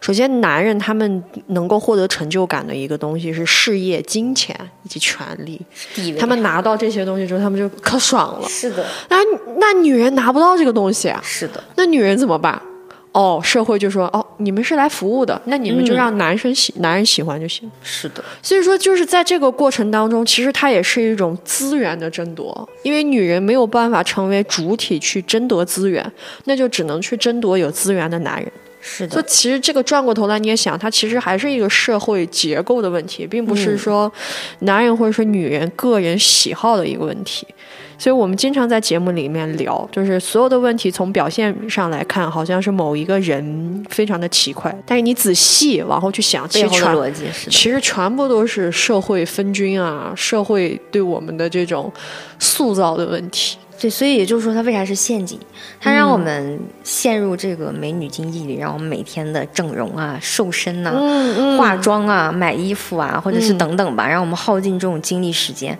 [0.00, 5.60] 首先，男人他们能够获得成就感的一个东西是事业、金钱以及权利。
[6.18, 8.48] 他们拿到这些东西之后，他们就可爽了。
[8.48, 9.18] 是的，那
[9.58, 12.60] 那女人拿不到这个东西啊，是的，那女人怎么办？
[13.14, 17.70] 哦，社会就说哦，你们是来服务的，那你们就让男生喜、男人喜欢就行。
[17.80, 26.04] 是的，所以说，就是在这个过程当中，其实它也是一种资源的争夺，因为女人没有办法成为主体去争夺资源，
[26.46, 28.50] 那就只能去争夺有资源的男人。
[28.80, 34.12] 是的，所以其实这个转过头来，你也想，它其实还是一个社会结构的问题，并不是说
[34.58, 37.46] 男人或者说女人个人喜好的一个问题。
[38.04, 51.90] 所以我们经常在节目里面聊，就是所有的问题从表现上来看，好像是某一个人非常的奇怪，但是你仔细往后去想，其实全逻辑是，其实全部都是社会分均啊，社会对我们的这种
[52.38, 53.56] 塑造的问题。
[53.78, 55.38] 对，所以也就是说，它为啥是陷阱？
[55.80, 60.92] 它让我们陷入这个美女经济里，让我们每天的整容啊、瘦身呐、
[61.58, 65.76] 化妆啊、买衣服啊，或者是等等吧，让我们耗尽这种精力时间。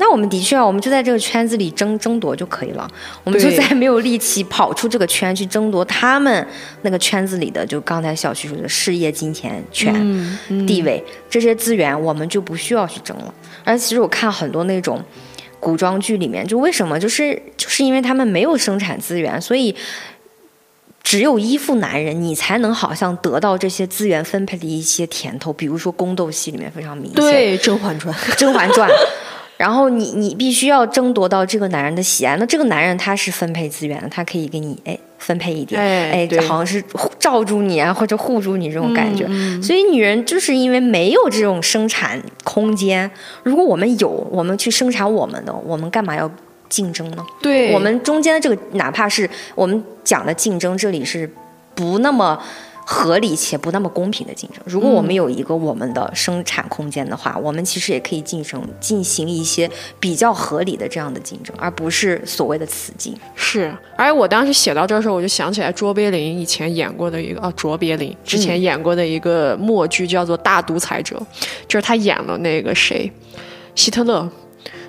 [0.00, 2.88] 那我们的确啊，我们就在这个圈子里争争夺就可以了，
[3.24, 6.46] 我们就再没有力气跑出这个圈去争夺他们
[6.82, 13.34] 那个圈子里的，就刚才小徐说的事业、金钱、权、地位这些资源，我们就不需要去争了。
[13.64, 15.02] 而其实我看很多那种
[15.60, 19.74] 古装剧里面，就为什么就是就是因为他们没有生产资源，所以。
[21.00, 25.50] 只有依附男人，你才能好像得到这些资源分配的一些甜头。
[25.50, 28.86] 比如说宫斗戏里面非常明显，对，《甄嬛传》《甄嬛传》，
[29.56, 39.26] 然后你你必须要争夺到这个男人的喜爱，那这个男人他是分配资源的，他可以给你哎分配一点，哎哎好像是护罩住你啊，或者护住你这种感觉。
[39.28, 43.10] 嗯所以女人就是因为没有这种生产空间，
[43.42, 46.30] 如果我们有，我们去生产我们的，我们干嘛要
[46.68, 47.26] 竞争呢？
[47.42, 51.28] 对我们中间的这个，哪怕是我们讲的竞争，这里是
[51.74, 52.40] 不那么
[52.90, 54.58] 合理且不那么公平的竞争。
[54.64, 59.70] 如果我们有一个我们的生产空间的话，我们其实也可以进行进行一些
[60.00, 63.14] 比较合理的这样的竞争，而不是所谓的雌竞。
[63.34, 71.16] 是，而且我当时写到这儿的时候，我就想起来卓别林以前演过的一个啊，卓别林之前演过的一个默剧叫做《大独裁者》，
[71.68, 73.12] 就是他演了那个谁，
[73.74, 74.26] 希特勒。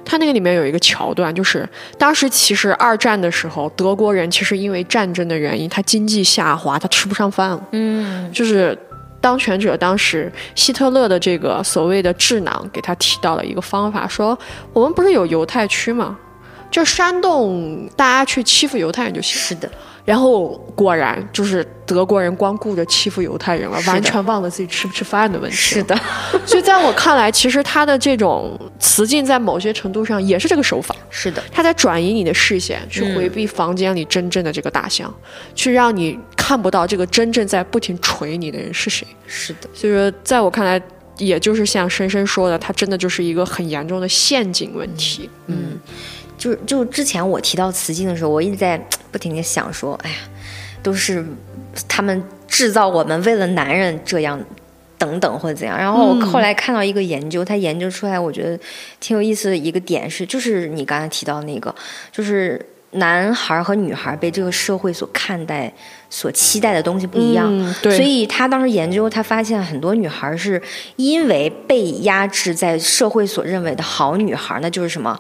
[0.09, 1.69] 他那个里面有一个桥段，就是
[1.99, 7.63] 当时其实二战的时候，德国人其实因为战争的原因，他经济下滑，他吃不上饭了。
[7.73, 8.75] 嗯，就是
[9.21, 14.35] 当权者当时希特勒的这个所谓的智囊给他提到了一个方法，说
[14.73, 16.17] 我们不是有犹太区吗？
[16.71, 19.39] 就煽动大家去欺负犹太人就行。
[19.39, 19.69] 是的，
[20.09, 25.55] 然后果然就是德国人光顾着欺负犹太人了，完全忘了自己吃不吃饭的问题。
[25.55, 25.95] 是，的，
[26.47, 30.95] 所以在我看来，其实他的这种雌竞在某些程度上也是这个手法。
[31.11, 35.13] 是的，他在转移你的视线，去嗯回避房间里真正的这个大象，
[35.53, 39.07] 去让你看不到这个真正在不停捶你的人是谁。
[39.27, 40.81] 是的，所以说，在我看来，
[41.19, 45.29] 也就是像深深说的，它真的就是一个很严重的陷阱问题。
[45.45, 45.77] 嗯，
[46.39, 50.15] 就是就之前我提到雌竞的时候，我一直在不停的想说，哎呀，
[50.81, 51.23] 都是
[51.87, 54.43] 他们制造我们为了男人这样。
[54.99, 58.59] 等等或者怎样，然后我后来看到一个研究，他研究出来，我觉得
[58.99, 61.73] 挺有意思的一个点是，就是你刚才提到那个，
[62.11, 62.59] 就是
[62.91, 65.73] 男孩和女孩被这个社会所看待、
[66.09, 67.47] 所期待的东西不一样。
[67.49, 70.61] 嗯对，所以他当时研究，他发现很多女孩是
[70.97, 75.17] 因为被压制在社会所认为的好女孩，那就是什么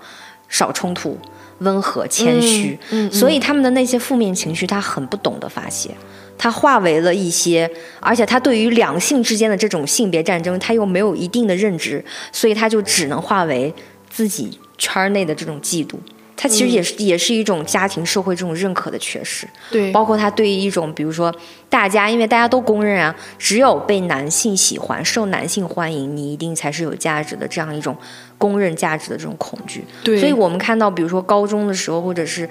[0.49, 1.17] 少冲突、
[1.59, 5.91] 温和、谦虚，嗯所以他们的那些负面情绪，他很不懂得发泄。
[6.37, 13.73] 他化为了一些，而且他对于两性之间的这种性别战争，他又没有一定的认知，所以他就只能化为
[14.09, 15.95] 自己圈内的这种嫉妒。
[16.41, 19.45] 它其实也是、也是一种家庭社会这种认可的缺失。
[19.69, 21.35] 对，包括他对于一种，比如说
[21.67, 27.93] 大家，因为大家都公认啊，只有被男性喜欢、受男性欢迎，你一定才是有价值的这样一种
[28.37, 29.83] 公认价值的这种恐惧。
[30.01, 32.49] 对，所以我们看到，比如说高中的时候，或者是。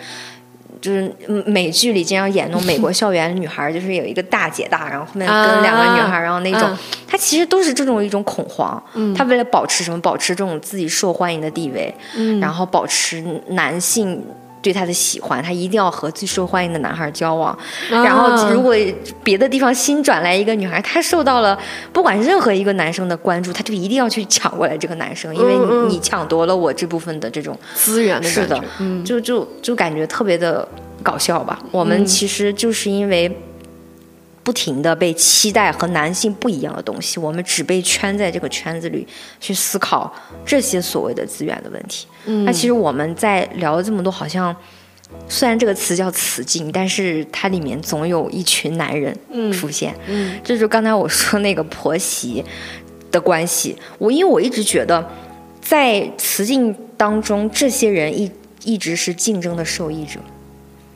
[0.81, 8.81] 就是嗯美剧里经常演那种美国 校园女孩，就是有一个大姐大，然后后面跟两个女孩，然后那种，啊她其实都是这种一种恐慌。
[8.95, 10.01] 嗯她为了保持什么？
[10.01, 14.23] 保持这种自己受欢迎的地位，嗯然后保持男性
[14.61, 17.53] 对他的喜欢，他一定要和最受欢迎的男孩交往。
[17.91, 18.75] 啊然后如果
[19.23, 21.59] 别的地方新转来一个女孩，她受到了
[21.93, 28.63] 不管任何一个男生的关注，她就一定要去抢过来这个男生，因为你,、嗯嗯你抢夺了我这部分的这种，资源的是的
[29.05, 30.67] 就就就感觉特别的
[31.03, 31.59] 搞笑吧。
[31.71, 33.31] 我们其实就是因为。
[34.49, 39.07] 不停的被期待和男性不一样的东西，我们只被圈在这个圈子里
[39.39, 40.11] 去思考
[40.43, 42.07] 这些所谓的资源的问题。
[42.25, 44.57] 嗯那其实我们在聊了这么多，好像
[45.29, 49.15] 虽然这个词叫雌竞，但是它里面总有一群男人
[49.53, 49.95] 出现。
[50.07, 52.43] 嗯这就是刚才我说那个婆媳
[53.11, 53.77] 的关系。
[53.99, 55.07] 我因为我一直觉得，
[55.61, 58.33] 在雌竞当中，这些人一
[58.65, 60.19] 一直是竞争的受益者。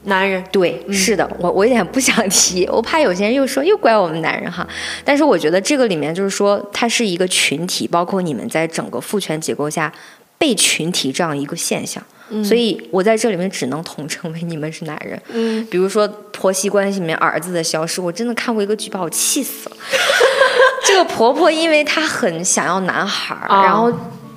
[0.05, 4.67] 男人，对，是的，我我有点不想提，我怕有些人又说又怪我们男人哈。
[5.05, 9.93] 但是我觉得这个里面就是说，它是一个群体，包括你们在整个父权结构下
[10.38, 12.03] 被群体这样一个现象。
[12.43, 15.21] 所以我在这里面只能统称为你们是男人。
[15.29, 19.77] 嗯，比如说婆媳关系里面儿子的消失，我真的看过一个剧，把我气死了。
[20.87, 23.92] 这个婆婆因为她很想要男孩儿，啊然后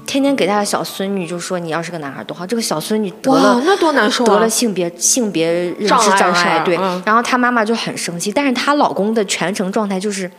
[0.05, 2.45] 天天给他的小孙女就说你要是个男孩儿多好。
[2.45, 4.27] 这个小孙女得了，那多难受啊！
[4.27, 10.29] 得了性别性别认知障碍，对，嗯然后她妈妈就很生气，但是她老公的全程状态就是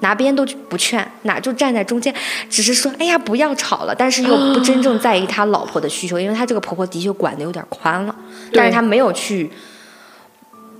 [0.00, 2.14] 哪边都不劝，哪就站在中间，
[2.48, 8.14] 只是说哎呀不要吵了，但是又不真正在意他老婆的需求，因为他这个婆婆的确管的有点宽了，
[8.52, 9.50] 但是他没有去。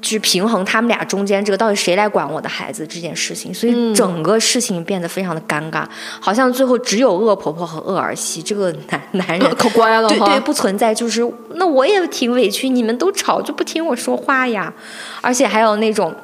[0.05, 5.85] 去平衡他们俩中间这个到底谁来管我的孩子这件事情，所以整个事情变得非常的尴尬，
[6.21, 14.71] 好像最后只有恶婆婆和恶儿媳，这个男男人可乖了，对对，不存在，就是那我也挺委屈，你们都吵就不听我说话呀，
[15.23, 16.15] 而且还有那种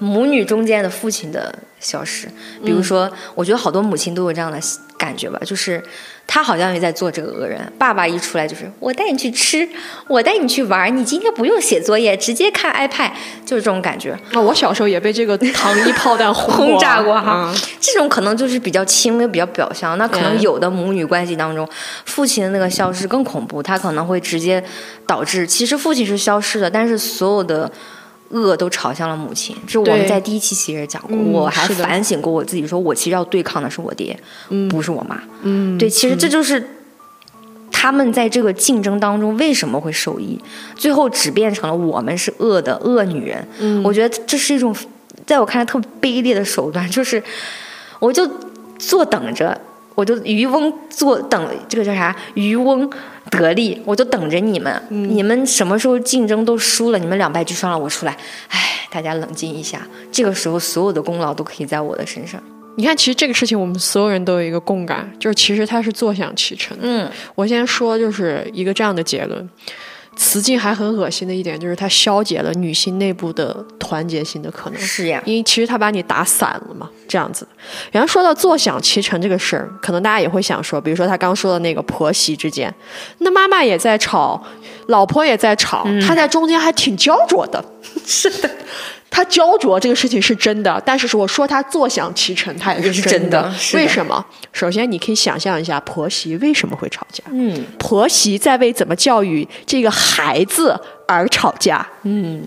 [0.00, 2.26] 母女中间的父亲的消失，
[2.64, 4.58] 比如说，我觉得好多母亲都有这样的
[4.98, 5.80] 感觉吧，就是。
[6.32, 7.60] 他好像也在做这个恶人。
[7.76, 9.68] 爸爸一出来就是我带你去吃，
[10.06, 13.10] 我带你去玩，你今天不用写作业，直接看 iPad，
[13.44, 14.16] 就是这种感觉。
[14.30, 17.52] 那我小时候也被这个糖衣炮弹轰炸过哈。
[17.80, 19.98] 这种可能就是比较轻微、比较表象。
[19.98, 21.68] 那可能有的母女关系当中，
[22.04, 24.62] 父亲的那个消失更恐怖，他可能会直接
[25.08, 27.68] 导致，其实父亲是消失的，但是所有的。
[28.30, 34.18] 恶都朝向了母亲，这我们在第一期其实讲过，我还反省过我自己，说我其实要对抗的是我爹，
[34.68, 35.20] 不是我妈。
[35.42, 36.64] 嗯，对，其实这就是
[37.70, 40.38] 他们在这个竞争当中为什么会受益，
[40.76, 43.46] 最后只变成了我们是恶的恶女人。
[43.58, 44.74] 嗯，我觉得这是一种
[45.26, 47.22] 在我看来特别卑劣的手段，就是
[47.98, 48.28] 我就
[48.78, 49.60] 坐等着。
[49.96, 52.14] 我就渔翁坐等，这个叫啥？
[52.32, 52.88] 渔翁
[53.38, 54.82] 得力，我就等着你们。
[54.88, 58.16] 你们什么时候竞争都输了，你们两败俱伤了，我出来。
[58.48, 58.58] 唉，
[58.90, 59.86] 大家冷静一下。
[60.10, 62.42] 这个时候，所有的功劳都可以在我的身上。
[62.76, 66.76] 你看，其实这个事情我们所有人都有一个共感，就是其实他是坐享其成。
[66.80, 69.48] 嗯，我先说就是一个这样的结论。
[70.22, 74.78] 雌竞还很恶心的一点就是，它消解了女性内部的团结性的可能。
[74.78, 77.48] 是呀，因为其实它把你打散了嘛，这样子。
[77.90, 82.72] 然后说到坐享其成这个事儿，可能大家也会想说，比如说他刚说的那个婆媳之间，
[83.20, 84.44] 那妈妈也在吵，
[84.90, 87.64] 老婆也在吵，他在中间还挺焦灼的。
[88.06, 88.50] 是的。
[89.12, 93.52] 他焦灼这个事情是真的，但是我说他坐享其成，他也是真的。
[93.74, 94.24] 为什么？
[94.52, 97.24] 首先，你可以想象一下婆媳为什么会吵架。
[97.32, 100.78] 嗯，婆媳在为怎么教育这个孩子
[101.08, 101.84] 而吵架。
[102.04, 102.40] 嗯，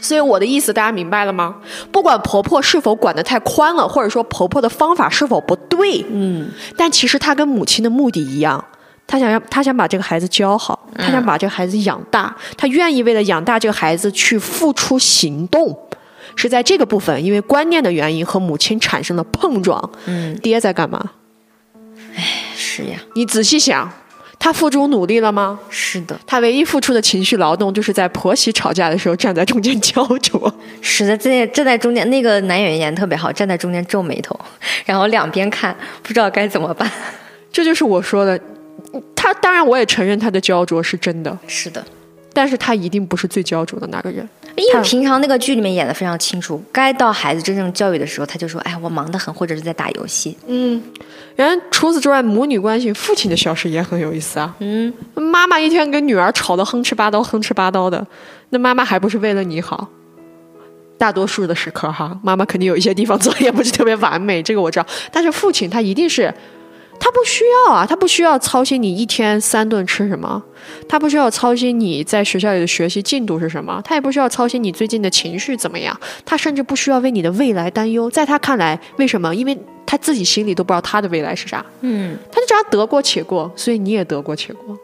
[0.00, 1.54] 所以我的意思大家明白了吗？
[1.92, 8.64] 不管婆婆是否管得太宽了，或者说婆婆的方法是否不对，嗯，但其实她跟母亲的目的一样，
[9.08, 15.76] 她想要，他想把这个孩子教好，他想把这个孩子养大，他愿意为了养大这个孩子去付出行动。
[16.36, 19.90] 是在这个部分，因为观念的原因和母亲产生了碰撞。
[20.04, 21.02] 嗯，爹在干嘛？
[22.14, 22.22] 哎，
[22.54, 23.00] 是呀。
[23.14, 23.90] 你仔细想，
[24.38, 25.58] 他付出努力了吗？
[25.68, 26.16] 是的。
[26.26, 30.52] 他唯一付出的情绪劳动，就是在婆媳吵架的时候站在中间焦灼。
[30.80, 34.38] 是的，在站在中间，那个男演员演特别好，站在中间皱眉头，
[34.84, 36.88] 然后两边看，不知道该怎么办。
[37.50, 38.38] 这就是我说的，
[39.14, 41.38] 他当然我也承认他的焦灼是真的。
[41.46, 41.84] 是的。
[42.32, 50.80] 但是他一定不是最焦灼的那个人，因为平常那个剧里面演的非常清楚，该到孩子真正教育的时候，他就说：“哎，我忙得很，或者是在打游戏。”嗯，
[51.34, 54.54] 然后除此之外，母女关系，父亲的消失也很有意思啊。
[54.60, 58.06] 嗯，妈妈一天跟女儿吵得哼哧吧叨，哼哧吧叨的，
[58.50, 59.88] 那妈妈还不是为了你好？
[60.96, 64.86] 大多数的时刻哈，妈妈肯定有一些地方做的也不是特别完美，这个我知道。
[65.10, 66.32] 但是父亲他一定是。
[67.00, 70.42] 他不需要啊，他不需要操心你一天三顿吃什么，
[70.88, 78.10] 他不需要操心你在学校里的学习进度是什么，他也不需要操心你最近的情绪怎么样，他甚至不需要为你的未来担忧。
[78.10, 79.34] 在他看来，为什么？
[79.34, 81.64] 因为他自己心里都不知道他的未来是啥。
[81.80, 84.76] 嗯，他就只要得过且过，所以你也得过且过，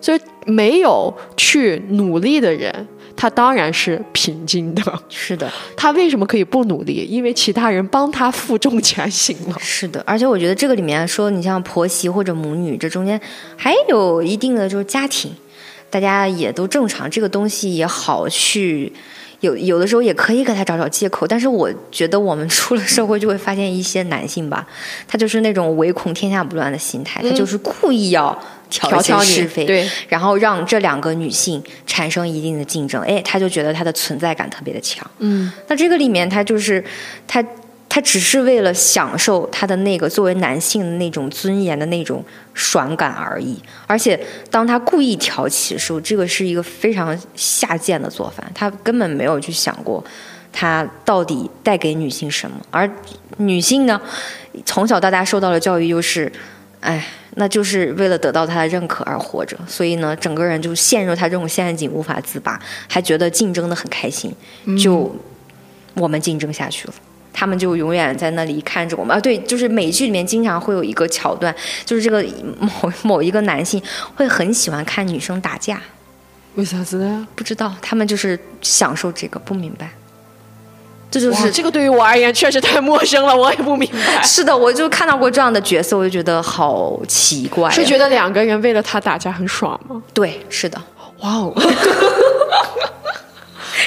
[0.00, 2.88] 所以没有去努力的人。
[3.20, 5.50] 他当然是平静的，是的。
[5.76, 7.04] 他为什么可以不努力？
[7.10, 9.56] 因为其他人帮他负重前行了。
[9.58, 13.20] 是的，而且我觉得这个里面说，你像婆媳或者母女，这中间
[13.56, 15.32] 还有一定的就是家庭，
[15.90, 18.92] 大家也都正常，这个东西也好去。
[19.40, 24.66] 有有的时候也可以给他找找借口，但是我觉得我们出了社会就会发现一些男性吧，
[25.06, 28.36] 他就是那种唯恐天下不乱的心态，他就是故意要
[28.70, 36.82] 挑挑是非，对，然后让这两个女性产生一定的竞争，哎，他就觉得他的存在感特别的强，嗯，那这个里面他就是
[37.26, 37.44] 他。
[37.90, 50.04] 他只是为了享受他的那个作为男性的那种尊严的那种爽感而已，而且当他故意挑起的时候，这个是一个非常下贱的做法，他根本没有去想过
[50.52, 52.88] 他到底带给女性什么，而
[53.38, 53.98] 女性呢，
[54.66, 56.30] 从小到大受到的教育就是，
[56.80, 57.04] 哎，
[57.34, 64.32] 那就是为了得到他的认可而活着，所以呢，整个人就陷入他这种陷阱无法自拔，还觉得竞争的很开心，
[64.78, 65.14] 就
[65.94, 66.94] 我们竞争下去了。
[67.30, 69.20] 他们就永远在那里看着我们啊！
[69.20, 71.54] 对，就是美剧里面经常会有一个桥段，
[71.84, 72.24] 就是这个
[72.58, 73.80] 某某一个男性
[74.16, 75.80] 会很喜欢看女生打架，
[76.56, 77.28] 为啥子呢？
[77.36, 79.90] 不知道，他们就是享受这个，不明白。
[81.08, 84.22] 哇，这就是这个对于我而言确实太陌生了，我也不明白。
[84.22, 87.70] 是的，我就看到过这样的角色，我就觉得好奇怪。
[87.70, 90.02] 是觉得两个人为了他打架很爽吗？
[90.12, 90.80] 对，是的，
[91.20, 91.52] 哇哦！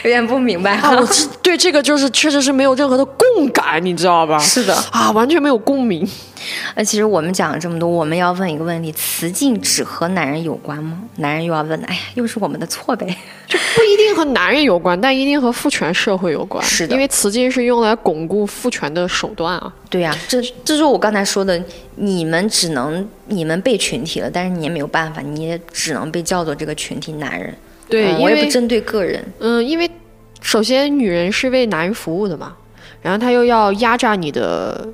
[0.04, 4.38] 有点不明白啊，我这对这个就是确实是没有任何的共感，你知道吧？
[4.40, 6.08] 是的，啊，完全没有共鸣。
[6.76, 10.98] 那其实我们讲了这么多，我们要问一个问题：雌竞只和男人有关吗？
[11.18, 13.06] 男人又要问：哎呀，又是我们的错呗？
[13.48, 16.64] 就不一定和男人有关，但一定和父权社会有关。
[16.66, 19.72] 是的因为雌竞是用来巩固父权的手段啊。
[19.90, 21.62] 对呀、这这就是我刚才说的，
[21.96, 27.56] 你们只能你们被群体了，但是你也没有办法，你也只能被叫做这个群体男人。
[27.92, 29.24] 对，我也不针对个人。
[29.40, 29.88] 嗯，因为
[30.42, 32.56] 首先女人是为男人服务的嘛，
[33.02, 34.88] 然后她又要压榨你的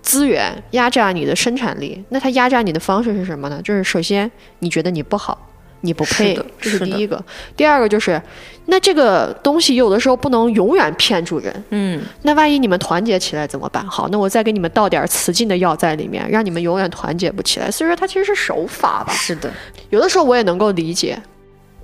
[0.00, 2.02] 资源，压榨你的生产力。
[2.08, 3.60] 那她压榨你的方式是什么呢？
[3.62, 5.36] 就是首先你觉得你不好，
[5.82, 7.22] 你不配是，这是第一个。
[7.56, 8.20] 第二个就是，
[8.66, 11.64] 那这个东西有的时候不能永远骗住人。
[11.70, 13.84] 嗯，那万一你们团结起来怎么办？
[13.86, 17.70] 好，那我再给你们倒点雌竞的药在里面，让你们永远团结不起来。
[17.70, 19.12] 所以说，它其实是手法吧。
[19.12, 19.52] 是的，
[19.90, 21.20] 有的时候我也能够理解，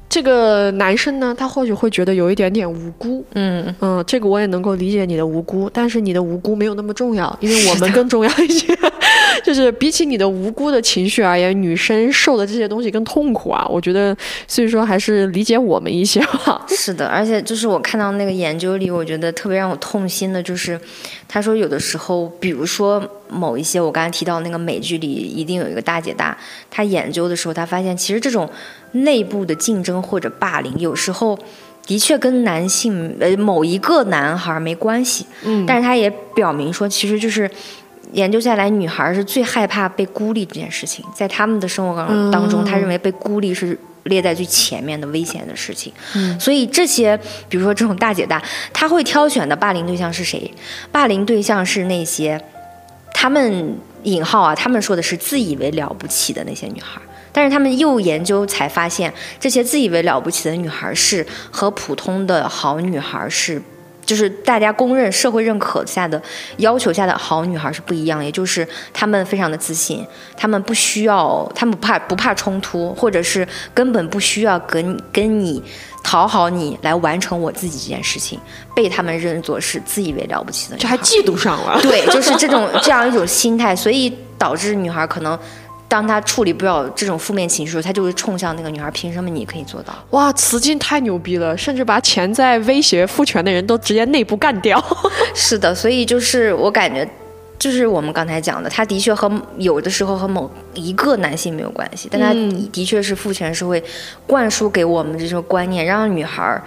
[0.09, 3.25] 这个男生呢，他或许会觉得有一点点无辜。
[3.35, 8.77] 嗯，嗯，这个我也能够理解你的无辜，但是你的无辜没有那么重要，因为我们更重要一些。
[9.45, 13.65] 就是比起你的无辜的情绪而言，女生受的这些东西更痛苦啊。
[13.69, 16.65] 我觉得，所以说还是理解我们一些吧。
[16.69, 20.79] 是的，而且就是我看到那个研究里，我觉得特别让我痛心的，就是
[21.29, 26.37] 他说有的时候，比如说某一些我刚才提到那个美剧里，一定有一个大姐大，
[26.71, 28.49] 她研究的时候，她发现其实这种
[28.93, 31.39] 内部的竞争或者霸凌，有时候
[31.87, 37.49] 的确跟男性呃某一个男孩没关系，嗯但是他也表明说，其实就是。
[38.15, 45.93] 研究下来，女孩是最害怕被孤立这件事情，在他们的生活当当中，他认为被孤立是列在最前面的危险的事情。
[46.41, 47.17] 所以这些，
[47.49, 48.43] 比如说这种大姐大，
[48.73, 50.53] 她会挑选的霸凌对象是谁？
[50.91, 52.41] 霸凌对象是那些
[53.15, 57.01] 他们引号啊，他们说的是自以为了不起的那些女孩。
[57.31, 63.63] 但是他们又研究才发现，这些自以为了不起的女孩是和普通的好女孩是，
[64.09, 66.21] 就是大家公认、社会认可下的
[66.57, 68.25] 要求下的好女孩是不一样。
[68.25, 70.03] 也就是她们非常的自信，
[70.35, 75.63] 她们不需要，她们不怕不怕冲突，或者是根本不需要跟跟你
[76.03, 78.41] 讨好你来完成我自己这件事情，
[78.75, 80.89] 被他们认作是自以为了不起的女孩。
[80.89, 81.79] 这还嫉妒上了。
[81.83, 85.39] 对，就是这种这样一种心态，所以导致女孩可能。
[85.89, 88.91] 当他处理不了这种负面情绪的时候，她就会冲向那个女孩。
[88.91, 89.95] 凭什么你可以做到？
[90.11, 94.83] 哇，雌竞太牛逼了，甚至把潜在威胁父权的人都直接内部干掉。
[95.35, 97.09] 是的，所以就是我感觉，
[97.59, 103.83] 就是我们刚才讲的，他的确和有的时候和某一个男性没有关系，但他嗯的确是父权社会
[104.27, 106.63] 灌输给我们这种观念，让女孩儿。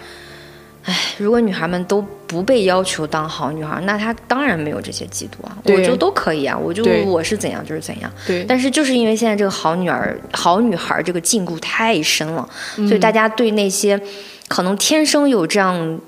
[0.84, 7.03] 唉，如果女孩们都不被要求当好女孩，那她当然没有这些嫉妒啊，我对就都可以啊，我就对。
[7.03, 8.11] 我是怎样就是怎样。
[8.25, 8.43] 对。
[8.45, 12.88] 但是就是因为现在这个好女儿、好女孩这个禁锢太深了，嗯。
[12.88, 14.01] 所以大家对那些
[14.47, 15.99] 可能天生有这样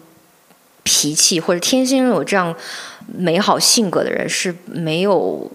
[0.82, 2.55] 脾气或者天生有这样
[3.15, 5.51] 美好性格的人是没有，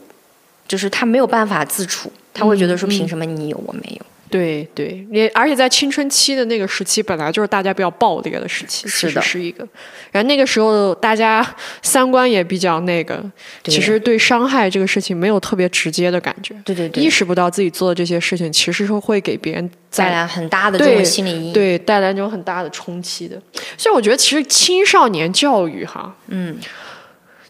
[0.68, 2.90] 就是他没有办法自处，他会觉得说嗯。
[2.90, 4.06] 凭什么你有我没有？
[4.30, 9.66] 对对，也而且在青春期的那个时期，本来就是大家比较暴烈的时期，是的其实是一个。
[10.10, 11.46] 然后那个时候大家
[11.82, 13.22] 三观也比较那个，
[13.64, 21.52] 其实对伤害这个事情没有特别直接的感觉，对对对，意识不到自己做的这些事情其实是会给别人带来很大的这种心理阴影。
[21.52, 23.40] 对带来那种很大的冲击的。
[23.76, 26.56] 所以我觉得其实青少年教育哈，嗯，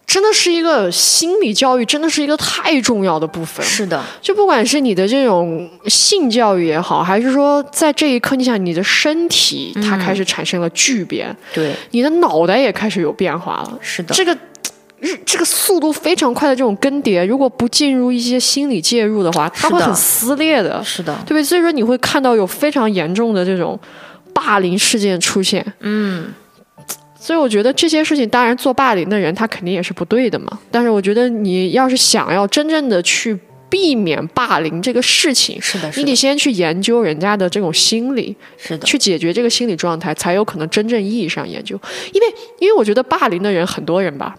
[0.09, 3.65] 真的是一个心理教育，真的是一个太重要的部分。
[3.65, 13.79] 是的，就不管是你的这种性教育也好，还是说在这一刻，你想你的身体它开始产生了巨变，对，你的脑袋也开始有变化了。
[13.83, 14.35] 是的，这个
[15.01, 21.45] 日这个速度非常快的这种更迭，如果不进入一些心理介入的话，它会很撕裂的，是的，对不对？
[21.45, 23.79] 所以说你会看到有非常严重的这种
[24.33, 25.65] 霸凌事件出现。
[25.81, 26.33] 嗯，
[27.21, 30.59] 所以我觉得这些事情，当然做霸凌的人他肯定也是不对的嘛。
[30.71, 33.39] 但是我觉得你要是想要真正的去
[33.69, 41.79] 避免霸凌这个事情，是的，是你得，先去研究人家的这种心理，是的，去解决这个心理状态，才有可能真正意义上研究。
[42.12, 44.35] 因为，因为我觉得霸凌的人很多人吧，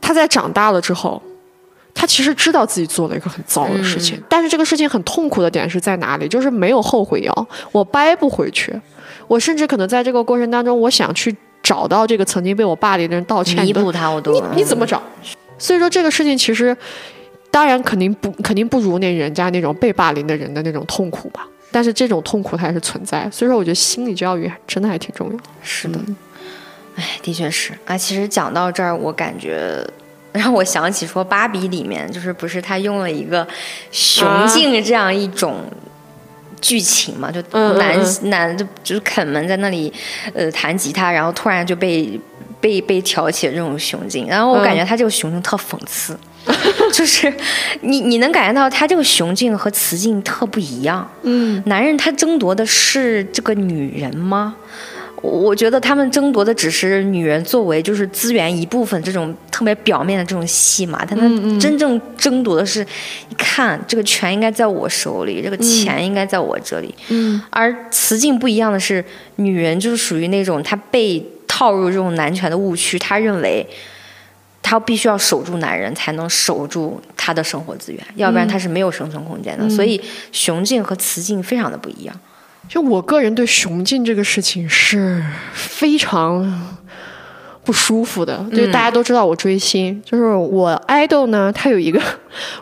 [0.00, 1.22] 他在长大了之后，
[1.94, 6.26] 他其实知道自己做了一个很糟的事情，但是这个事情很痛苦的点是在哪里？
[6.26, 8.74] 就是没有后悔药，我掰不回去。
[9.28, 15.00] 我甚至可能在这个过程当中，我想去找到这个曾经被我霸凌的人道歉，弥补他，我都你你怎么找？
[15.58, 16.76] 所以说这个事情其实，
[17.50, 21.46] 当然肯定不肯定不如那人家那种被霸凌的人的那种痛苦吧。
[21.74, 25.38] 但是这种痛苦它还是存在，所以说我觉得心理教育还真的还挺重要。
[25.62, 25.98] 是的，
[26.96, 27.96] 哎，的确是啊。
[27.96, 29.82] 其实讲到这儿，我感觉
[30.32, 33.46] 让我想起说，芭比里面就是不是他用了一个
[33.90, 35.64] 雄竞这样一种
[36.62, 37.30] 剧情嘛？
[37.30, 37.42] 就
[37.76, 37.98] 男
[38.30, 39.92] 男就就是肯门在那里
[40.32, 42.18] 呃弹吉他，然后突然就被
[42.60, 46.16] 被被挑起了这种雄劲，然后我感觉他这个雄劲特讽刺，
[46.92, 47.32] 就是
[47.80, 51.06] 你你能感觉到他这个雄劲和雌劲特不一样。
[51.22, 54.54] 嗯，男人他争夺的是这个女人吗？
[55.22, 62.84] 我觉得他们争夺的只是女人作为就是资源一部分这种特别表面的这种戏码，他们真正争夺的是，
[63.30, 66.92] 一看这个权应该在我手里，这个钱应该在我这里。
[67.08, 69.04] 嗯，而雌竞不一样的是，
[69.36, 73.64] 女人就是属于那种她被套入这种男权的误区，她认为
[74.60, 79.70] 她必须要守住男人才能守住她的生活资源，要不然她是没有生存空间的。
[79.70, 80.00] 所以
[80.32, 82.20] 雄竞和雌竞非常的不一样。
[82.68, 86.76] 就我个人对雄竞这个事情是非常
[87.64, 88.44] 不舒服的。
[88.52, 92.00] 就大家都知道我追星，就是我爱豆呢，他有一个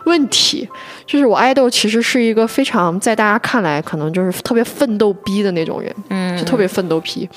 [0.05, 0.67] 问题，
[1.05, 7.29] 就是我爱豆其实是一个非常在大家看来可能就是特别奋斗逼的那种人，嗯，就特别奋斗皮。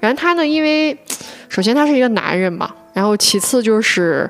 [0.00, 0.96] 然后他呢，因为
[1.48, 4.28] 首先他是一个男人嘛，然后其次就是。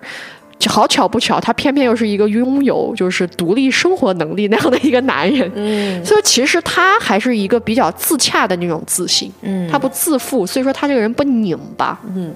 [0.69, 12.35] 好巧不巧，他偏偏又是一个拥有就是独立生活能力那样的一个男人，嗯，所以其实他还是一个比较自洽的那种自信，嗯，他不自负，所以说他这个人不拧巴，嗯，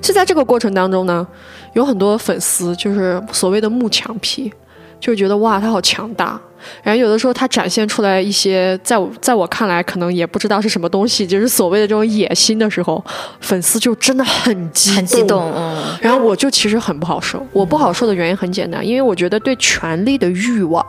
[0.00, 1.26] 就在这个过程当中呢，
[1.72, 4.52] 有很多粉丝就是所谓的慕强癖。
[4.98, 6.40] 就觉得哇，他好强大。
[6.82, 13.04] 然后有的时候他展现出来一些，在我在我看来可能也不知道是什么东西，就是所谓的这种野心的时候，
[13.40, 14.96] 粉丝就真的很激动。
[14.96, 15.96] 很激动，嗯。
[16.00, 17.40] 然后我就其实很不好受。
[17.52, 20.84] 我不好受的原因很简单，因为我觉得对权力的欲望，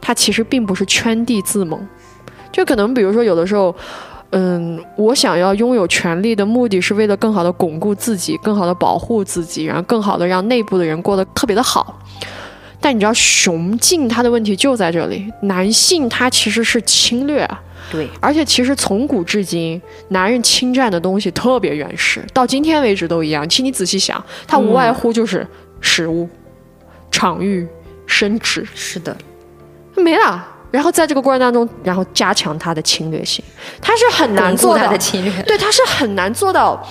[0.00, 1.80] 它其实并不是圈地自萌。
[2.52, 3.74] 就可能比如说有的时候，
[4.30, 11.98] 嗯，我想要拥有权力的目的是为了更好的巩固自己，更好的保护自己，然后更好的让内部的人过得特别的好。
[12.80, 17.60] 但你知道雄竞它的问题就在这里，男性他其实是侵略啊，
[17.90, 23.48] 对，而且其实从古至今，男人侵占的东西特别原始，到今天为止都一样。
[23.48, 25.46] 请你仔细想，它无外乎就是
[25.80, 26.28] 食物、
[27.10, 27.66] 场域、
[28.06, 29.16] 生殖，是的，
[29.96, 30.46] 没了。
[30.70, 33.42] 然后在这个过程当中，然后加强他的侵略性，
[33.80, 36.86] 他是很难做到的侵略，对，他是很难做到。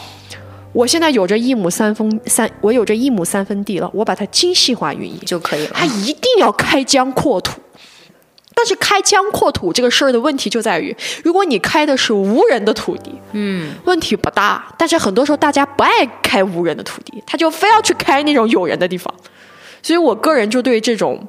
[0.75, 5.71] 我现在有着一亩三分三，我有着一亩三分地了，我把它精细化运营就可以了。
[5.73, 7.61] 他一定要开疆扩土，
[8.53, 14.75] 但是开疆扩土这个事儿的问题就在于，如果你开的是无人的土地，嗯，问题不大。
[14.77, 19.13] 但是很多时候大家不爱开无人的土地，他就非要去开那种有人的地方，
[19.81, 21.25] 所以我个人就对这种。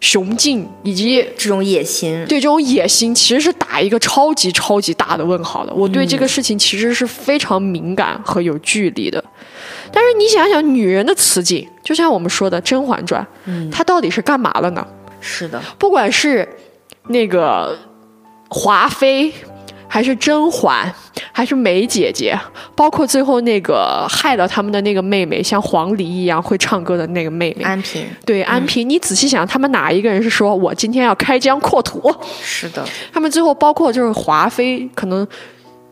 [0.00, 5.72] 雄劲以及这种野心，对这种野心，其实是打一个超级超级大的问号的。
[5.72, 9.22] 我对这个事情其实是非常敏感和有距离的。
[9.92, 14.86] 但是你想想，女人的雌竞，就像我们说的《甄嬛传》，嗯，它到底是干嘛了呢？
[15.20, 16.48] 是的，不管是
[17.08, 17.78] 那个
[18.48, 19.32] 华妃。
[19.92, 20.88] 还是甄嬛，
[21.32, 22.38] 还是梅姐姐，
[22.76, 28.06] 包括最后那个害了他们的那个妹妹，像黄鹂一样会唱歌的那个妹妹安平。
[28.24, 32.00] 对安平，你仔细想，他们哪一个人是说我今天要开疆扩土？
[32.40, 35.26] 是的，他们最后包括就是华妃，可能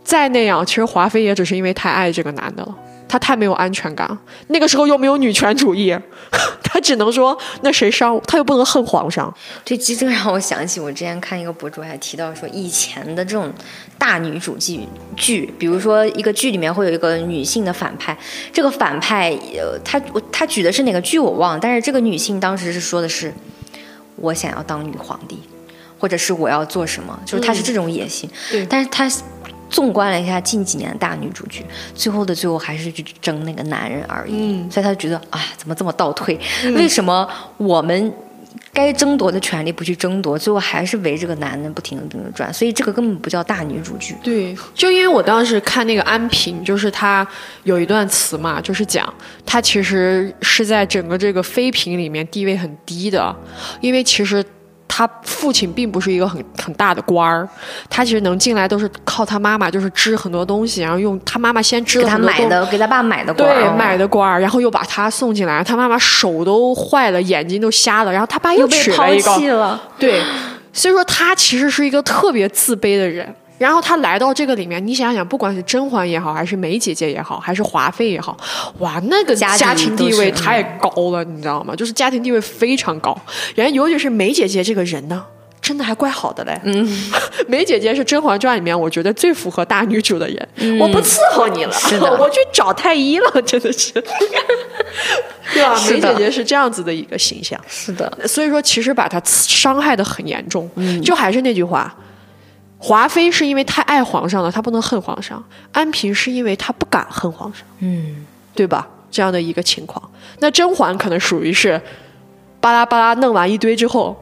[0.04, 2.74] 再那样，其实华妃也只是因为太爱这个男的了。
[3.08, 5.96] 他太没有安全感，那个时候又没有女权主义，
[6.62, 9.34] 他只能说那谁伤他又不能恨皇上。
[9.64, 13.50] 这，其实这个让我想起我之前看一个博主还提到说，以前的这种
[13.96, 14.86] 大女主剧
[15.16, 18.16] 剧，比如说一个剧里面会有一个女性的反派，
[18.52, 19.98] 这个反派呃，他
[20.30, 23.32] 他举的是哪个剧我忘了，但是这个女性当时是说的是
[24.16, 25.38] 我想要当女皇帝，
[25.98, 28.28] 或者是我要做什么，就是她是这种野心。
[28.50, 29.10] 对，但是她。
[29.68, 31.64] 纵观了一下近几年的大女主剧，
[31.94, 34.64] 最后的最后还是去争那个男人而已。
[34.70, 36.38] 所以他就觉得啊，怎么这么倒退？
[36.74, 38.12] 为什么我们
[38.72, 42.52] 该争夺的权利不去争夺，最后还是围着个男人不停的不停的转？
[42.52, 44.14] 所以这个根本不叫大女主剧。
[44.22, 47.26] 对，就因为我当时看那个安平，就是他
[47.64, 49.12] 有一段词嘛，就是讲
[49.44, 53.34] 他其实是在整个这个妃嫔里面地位很低的，
[53.80, 54.44] 因为其实。
[54.98, 57.48] 他父亲并不是一个很很大的官儿，
[57.88, 70.20] 他其实能进来都是靠他妈妈，就是织很多东西，然后用他妈妈先织了很多给他买的，给他爸买的官对，买的官儿，然后又把他送进来，他妈妈手都坏了，眼睛都瞎了，然后他爸又被抛弃了，对，
[70.72, 73.32] 所以说他其实是一个特别自卑的人。
[73.58, 78.36] 然后他来到这个里面，你想想，不管是甄嬛也好，还是梅姐姐也好，还是华妃也好，
[78.78, 81.74] 哇，那个家庭地位太高了，你知道吗？
[81.74, 83.16] 就是家庭地位非常高。
[83.54, 85.24] 然后尤其是梅姐姐这个人呢，
[85.60, 86.60] 真的还怪好的嘞。
[86.64, 87.10] 嗯，
[87.48, 90.78] 梅姐姐是《甄嬛传》里面我觉得最符合大女主的人。
[90.80, 91.74] 我不伺候你了，
[92.18, 93.92] 我去找太医了，真的是。
[95.52, 95.74] 对吧？
[95.90, 97.58] 梅姐姐是这样子的一个形象。
[97.66, 98.10] 是的。
[98.26, 100.70] 所以说，其实把她伤害的很严重。
[100.76, 101.00] 嗯。
[101.02, 101.92] 就还是那句话，
[102.78, 105.38] 华妃是因为太爱皇上了，她不能恨皇上；
[105.72, 107.62] 安嫔是因为她不敢恨皇上。
[107.80, 108.24] 嗯。
[108.54, 108.88] 对吧？
[109.10, 110.02] 这样的一个情况，
[110.40, 111.80] 那甄嬛可能属于是
[112.60, 114.16] 巴拉巴拉弄完一堆之后。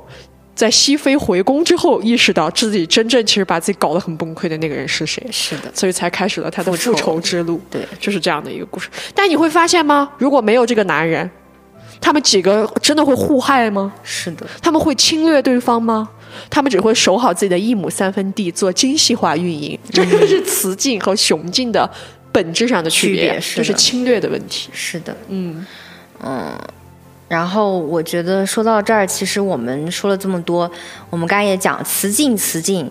[0.54, 5.22] 在熹妃回宫之后，意识到自己真正其实把自己搞得很崩溃的那个人是谁？
[5.30, 7.60] 是的，所以才开始了她的复仇之路。
[7.70, 8.88] 对，就是这样的一个故事。
[9.14, 10.10] 但你会发现吗？
[10.16, 11.30] 如果没有这个男人，
[12.00, 13.92] 他们几个真的会互害吗？
[14.02, 16.08] 是的，他们会侵略对方吗？
[16.48, 19.78] 他们只会守好自己的一亩三分地，做精细化运营。
[19.90, 21.88] 这就是雌竞和雄竞的
[22.32, 24.68] 本质上的区别，就是侵略的问题。
[24.72, 25.66] 是的，嗯
[26.22, 26.58] 嗯。
[27.28, 30.70] 然后我觉得说到这儿，其实我们说了这么多，
[31.10, 32.88] 我们刚才也讲，雌竞雌竞，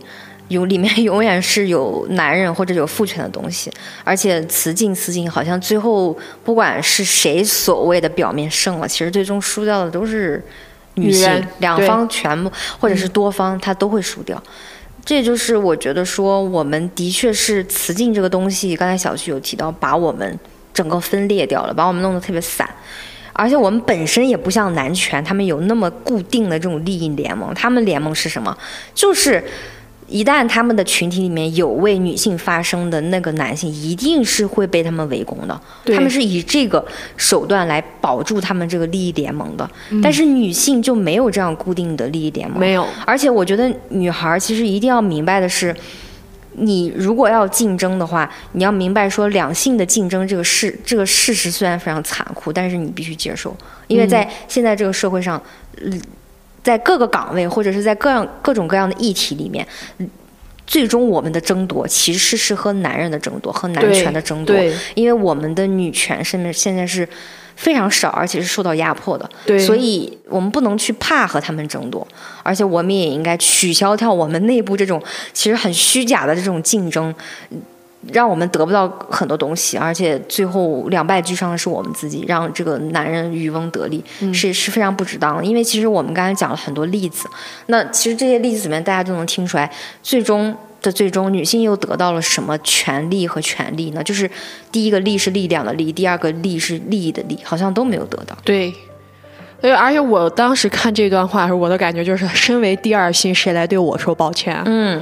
[0.50, 3.72] 有里面永远是有男人或者有父权的东西，
[4.04, 10.44] 而且雌竞雌竞，好像最后不管是谁所谓的表面胜了，其实最终输掉的都是
[10.96, 14.42] 女性，两方全部或者是多方，他都会输掉。
[15.06, 20.40] 这就是我觉得说，我们的确是雌竞这个东西，刚才小旭有提到，把我们
[20.74, 22.68] 整个分裂掉了，把我们弄得特别散。
[23.34, 27.54] 而且我们本身也不像男权，他们有那么固定的这种利益联盟。
[27.54, 28.58] 他们联盟是什么？
[28.94, 29.44] 就是
[30.08, 35.62] 一旦他们的群体里面有为女性发声的那个男性，一定是会被他们围攻的。
[35.86, 36.86] 他们是以这个
[37.18, 39.70] 手段来保住他们这个利益联盟的。
[40.02, 42.60] 但是女性就没有这样固定的利益联盟。
[42.60, 42.88] 没有。
[43.06, 45.76] 而且我觉得女孩其实一定要明白的是。
[46.58, 53.54] 你如果要竞争的话，你要明白说两性的竞争这个事，这个事实虽然非常残酷，但是你必须接受，
[53.88, 55.42] 因为在现在这个社会上，
[56.66, 59.66] 在各个岗位或者是在各样各种各样的议题里面，
[60.68, 64.54] 最终我们的争夺其实是和男人的争夺，和男权的争夺，
[64.96, 67.08] 因为我们的女权甚至现在是。
[67.58, 72.06] 非常少，而且是受到压迫的，所以我们不能去怕和他们争夺，
[72.44, 75.02] 而且我们也应该取消掉我们内部这种
[75.32, 77.16] 其实很虚假的这种竞争，
[78.12, 84.04] 让我们得不到很多东西，而且最后两败俱伤的是我们自己，让这个男人渔翁得利，
[84.34, 85.44] 是是非常不值当的。
[85.44, 87.28] 因为其实我们刚才讲了很多例子，
[87.68, 90.56] 那其实这些例子里面大家都能听出来，最终。
[90.82, 94.04] 的最终，女性又得到了什么权利和权利呢？
[94.04, 94.30] 就是
[94.72, 98.38] 第一个利是力量的利，第二个利是利益的利，好像都没有得到。
[98.44, 98.72] 对，
[99.60, 104.62] 所以而且我当时看这段话的时候，我的感觉就是，身为第二性，谁来对我说抱歉？
[104.66, 105.02] 嗯。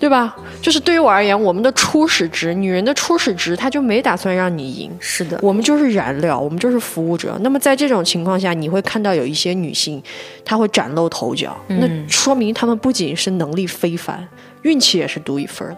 [0.00, 0.34] 对吧？
[0.62, 4.90] 就是对于我而言，我们的初始值，女人的初始值，她就没打算让你赢。
[4.98, 7.38] 是的，我们就是燃料，我们就是服务者。
[7.42, 10.02] 那么在这种情况下，你会看到有一些女性，
[10.42, 14.26] 她会崭露头角，那说明她们不仅是能力非凡，
[14.62, 15.76] 运气也是独一份的。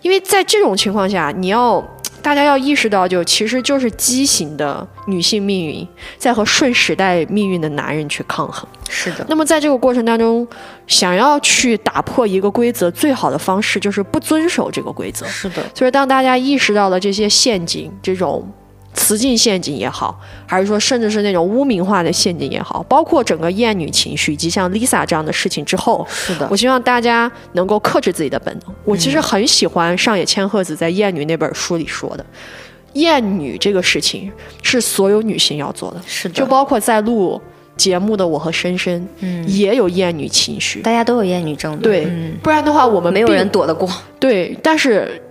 [0.00, 1.86] 因为在这种情况下，你要。
[2.28, 8.68] 大家要意识到，就其实就是畸形的女性命运在和顺时代命运的男人去抗衡。
[8.90, 9.24] 是的。
[9.30, 10.46] 那么在这个过程当中，
[10.86, 15.24] 想要去打破一个规则，最好的方式就是不遵守这个规则。
[15.26, 15.64] 是的。
[15.74, 18.46] 所以当大家意识到了这些陷阱，这种。
[18.98, 28.74] 雌竞陷阱也好，还是说甚至是那种污名化的陷阱也好，包括整个厌女情绪以及像 Lisa 这样的事情之后，是的，我希望大家能够克制自己的本能。
[28.84, 32.26] 我其实很喜欢上野千鹤子在《厌女》那本书里说的，
[32.94, 34.30] 厌女这个事情
[34.62, 37.40] 是所有女性要做的，是的，就包括在录
[37.76, 42.10] 节目的我和深深，嗯，也有厌女情绪，大家都有厌女症，对，
[42.42, 43.88] 不然的话我们没有人躲得过，
[44.18, 45.22] 对，但是。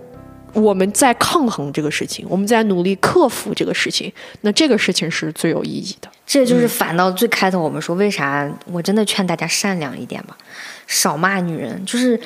[0.52, 6.08] 我们在抗衡这个事情，我们在努力克服这个事情，那这个事情是最有意义的。
[6.26, 10.36] 这就是反到最开头我们说，为啥我真的劝大家善良一点吧，
[10.86, 11.84] 少骂女人。
[11.84, 12.20] 就是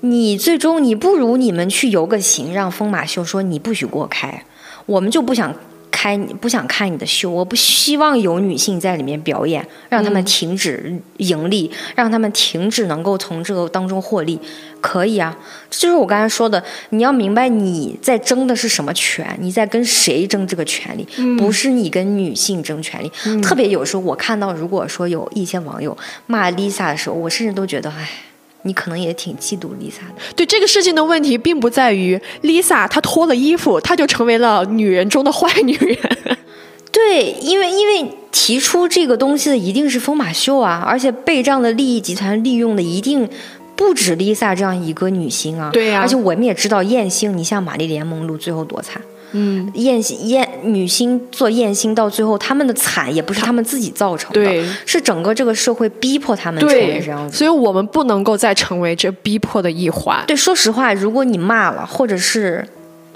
[0.00, 4.44] 你最终你不如你们去游个行，让风马秀说你不许给我开，
[4.86, 5.54] 我们就不想。
[5.92, 14.40] 开你不想看你的秀，我不希望有女性在里面表演，让他们停止盈利，让他们停止能够从这个当中获利，
[14.80, 15.36] 可以啊，
[15.70, 23.12] 这就是我刚才说的，你要明白你在争的是什么权，你在跟谁争这个权利，不是你跟女性争权利。
[23.40, 28.08] 特别有时候我看到，如果说有一些网友骂 Lisa 的时候，我甚至都觉得，唉。
[28.62, 30.22] 你可能也挺嫉妒 Lisa 的。
[30.36, 35.98] 对这个事情的问题，并不在于 Lisa 她脱了衣服，她就成为了女人中的坏女人。
[36.92, 43.28] 对，因为因为提出这个东西的一定是疯马秀啊，而且被这样的利益集团利用的一定
[43.74, 45.70] 不止 Lisa 这样一个女星啊。
[45.72, 46.00] 对呀。
[46.02, 49.00] 而且我们也知道，艳星，你像玛丽莲梦露最后多惨。
[49.32, 57.36] 嗯，艳星艳女星做艳星到最后，他们的惨也不是他们自己造成的，对是整个这个社会逼迫他们成为这样子。
[57.36, 60.24] 所以我们不能够再成为这逼迫的一环。
[60.26, 62.66] 对，说实话，如果你骂了，或者是，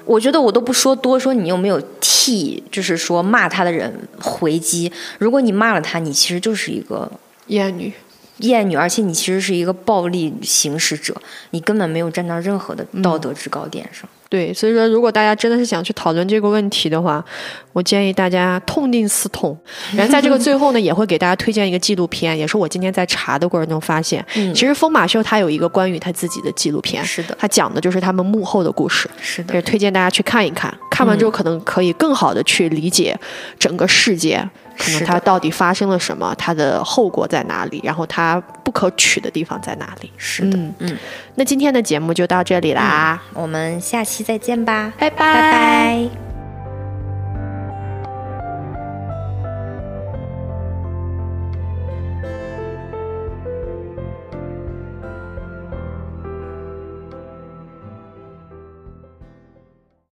[0.04, 4.90] 我觉得我都不说多说，你有没有替就是说骂他的人回击？
[5.18, 7.10] 如果你骂了他，你其实就是一个
[7.48, 7.92] 艳女。
[8.40, 11.14] 厌女，而且你其实是一个暴力行使者，
[11.52, 14.06] 你根本没有站到任何的道德制高点上。
[14.28, 17.24] 对，所以说，如果大家真的是想去讨论这个问题的话，
[17.72, 19.56] 我建议大家痛定思痛。
[19.94, 30.76] 然后在这个最后呢，也会给大家推荐一个纪录片，也是我今天在查的过程中发现，其实风马秀他有一个关于他自己的纪录片，是的，他讲的就是他们幕后的故事，是的，也推荐大家去看一看。
[30.90, 33.16] 看完之后，可能可以更好的去理解
[33.58, 34.44] 整个世界。
[34.78, 36.34] 可能它到底发生了什么？
[36.36, 37.80] 它的后果在哪里？
[37.84, 40.12] 然后它不可取的地方在哪里？
[40.16, 40.96] 是的，嗯，
[41.34, 46.25] 那今天的节目就到这里啦，我们下期再见吧，拜拜拜拜。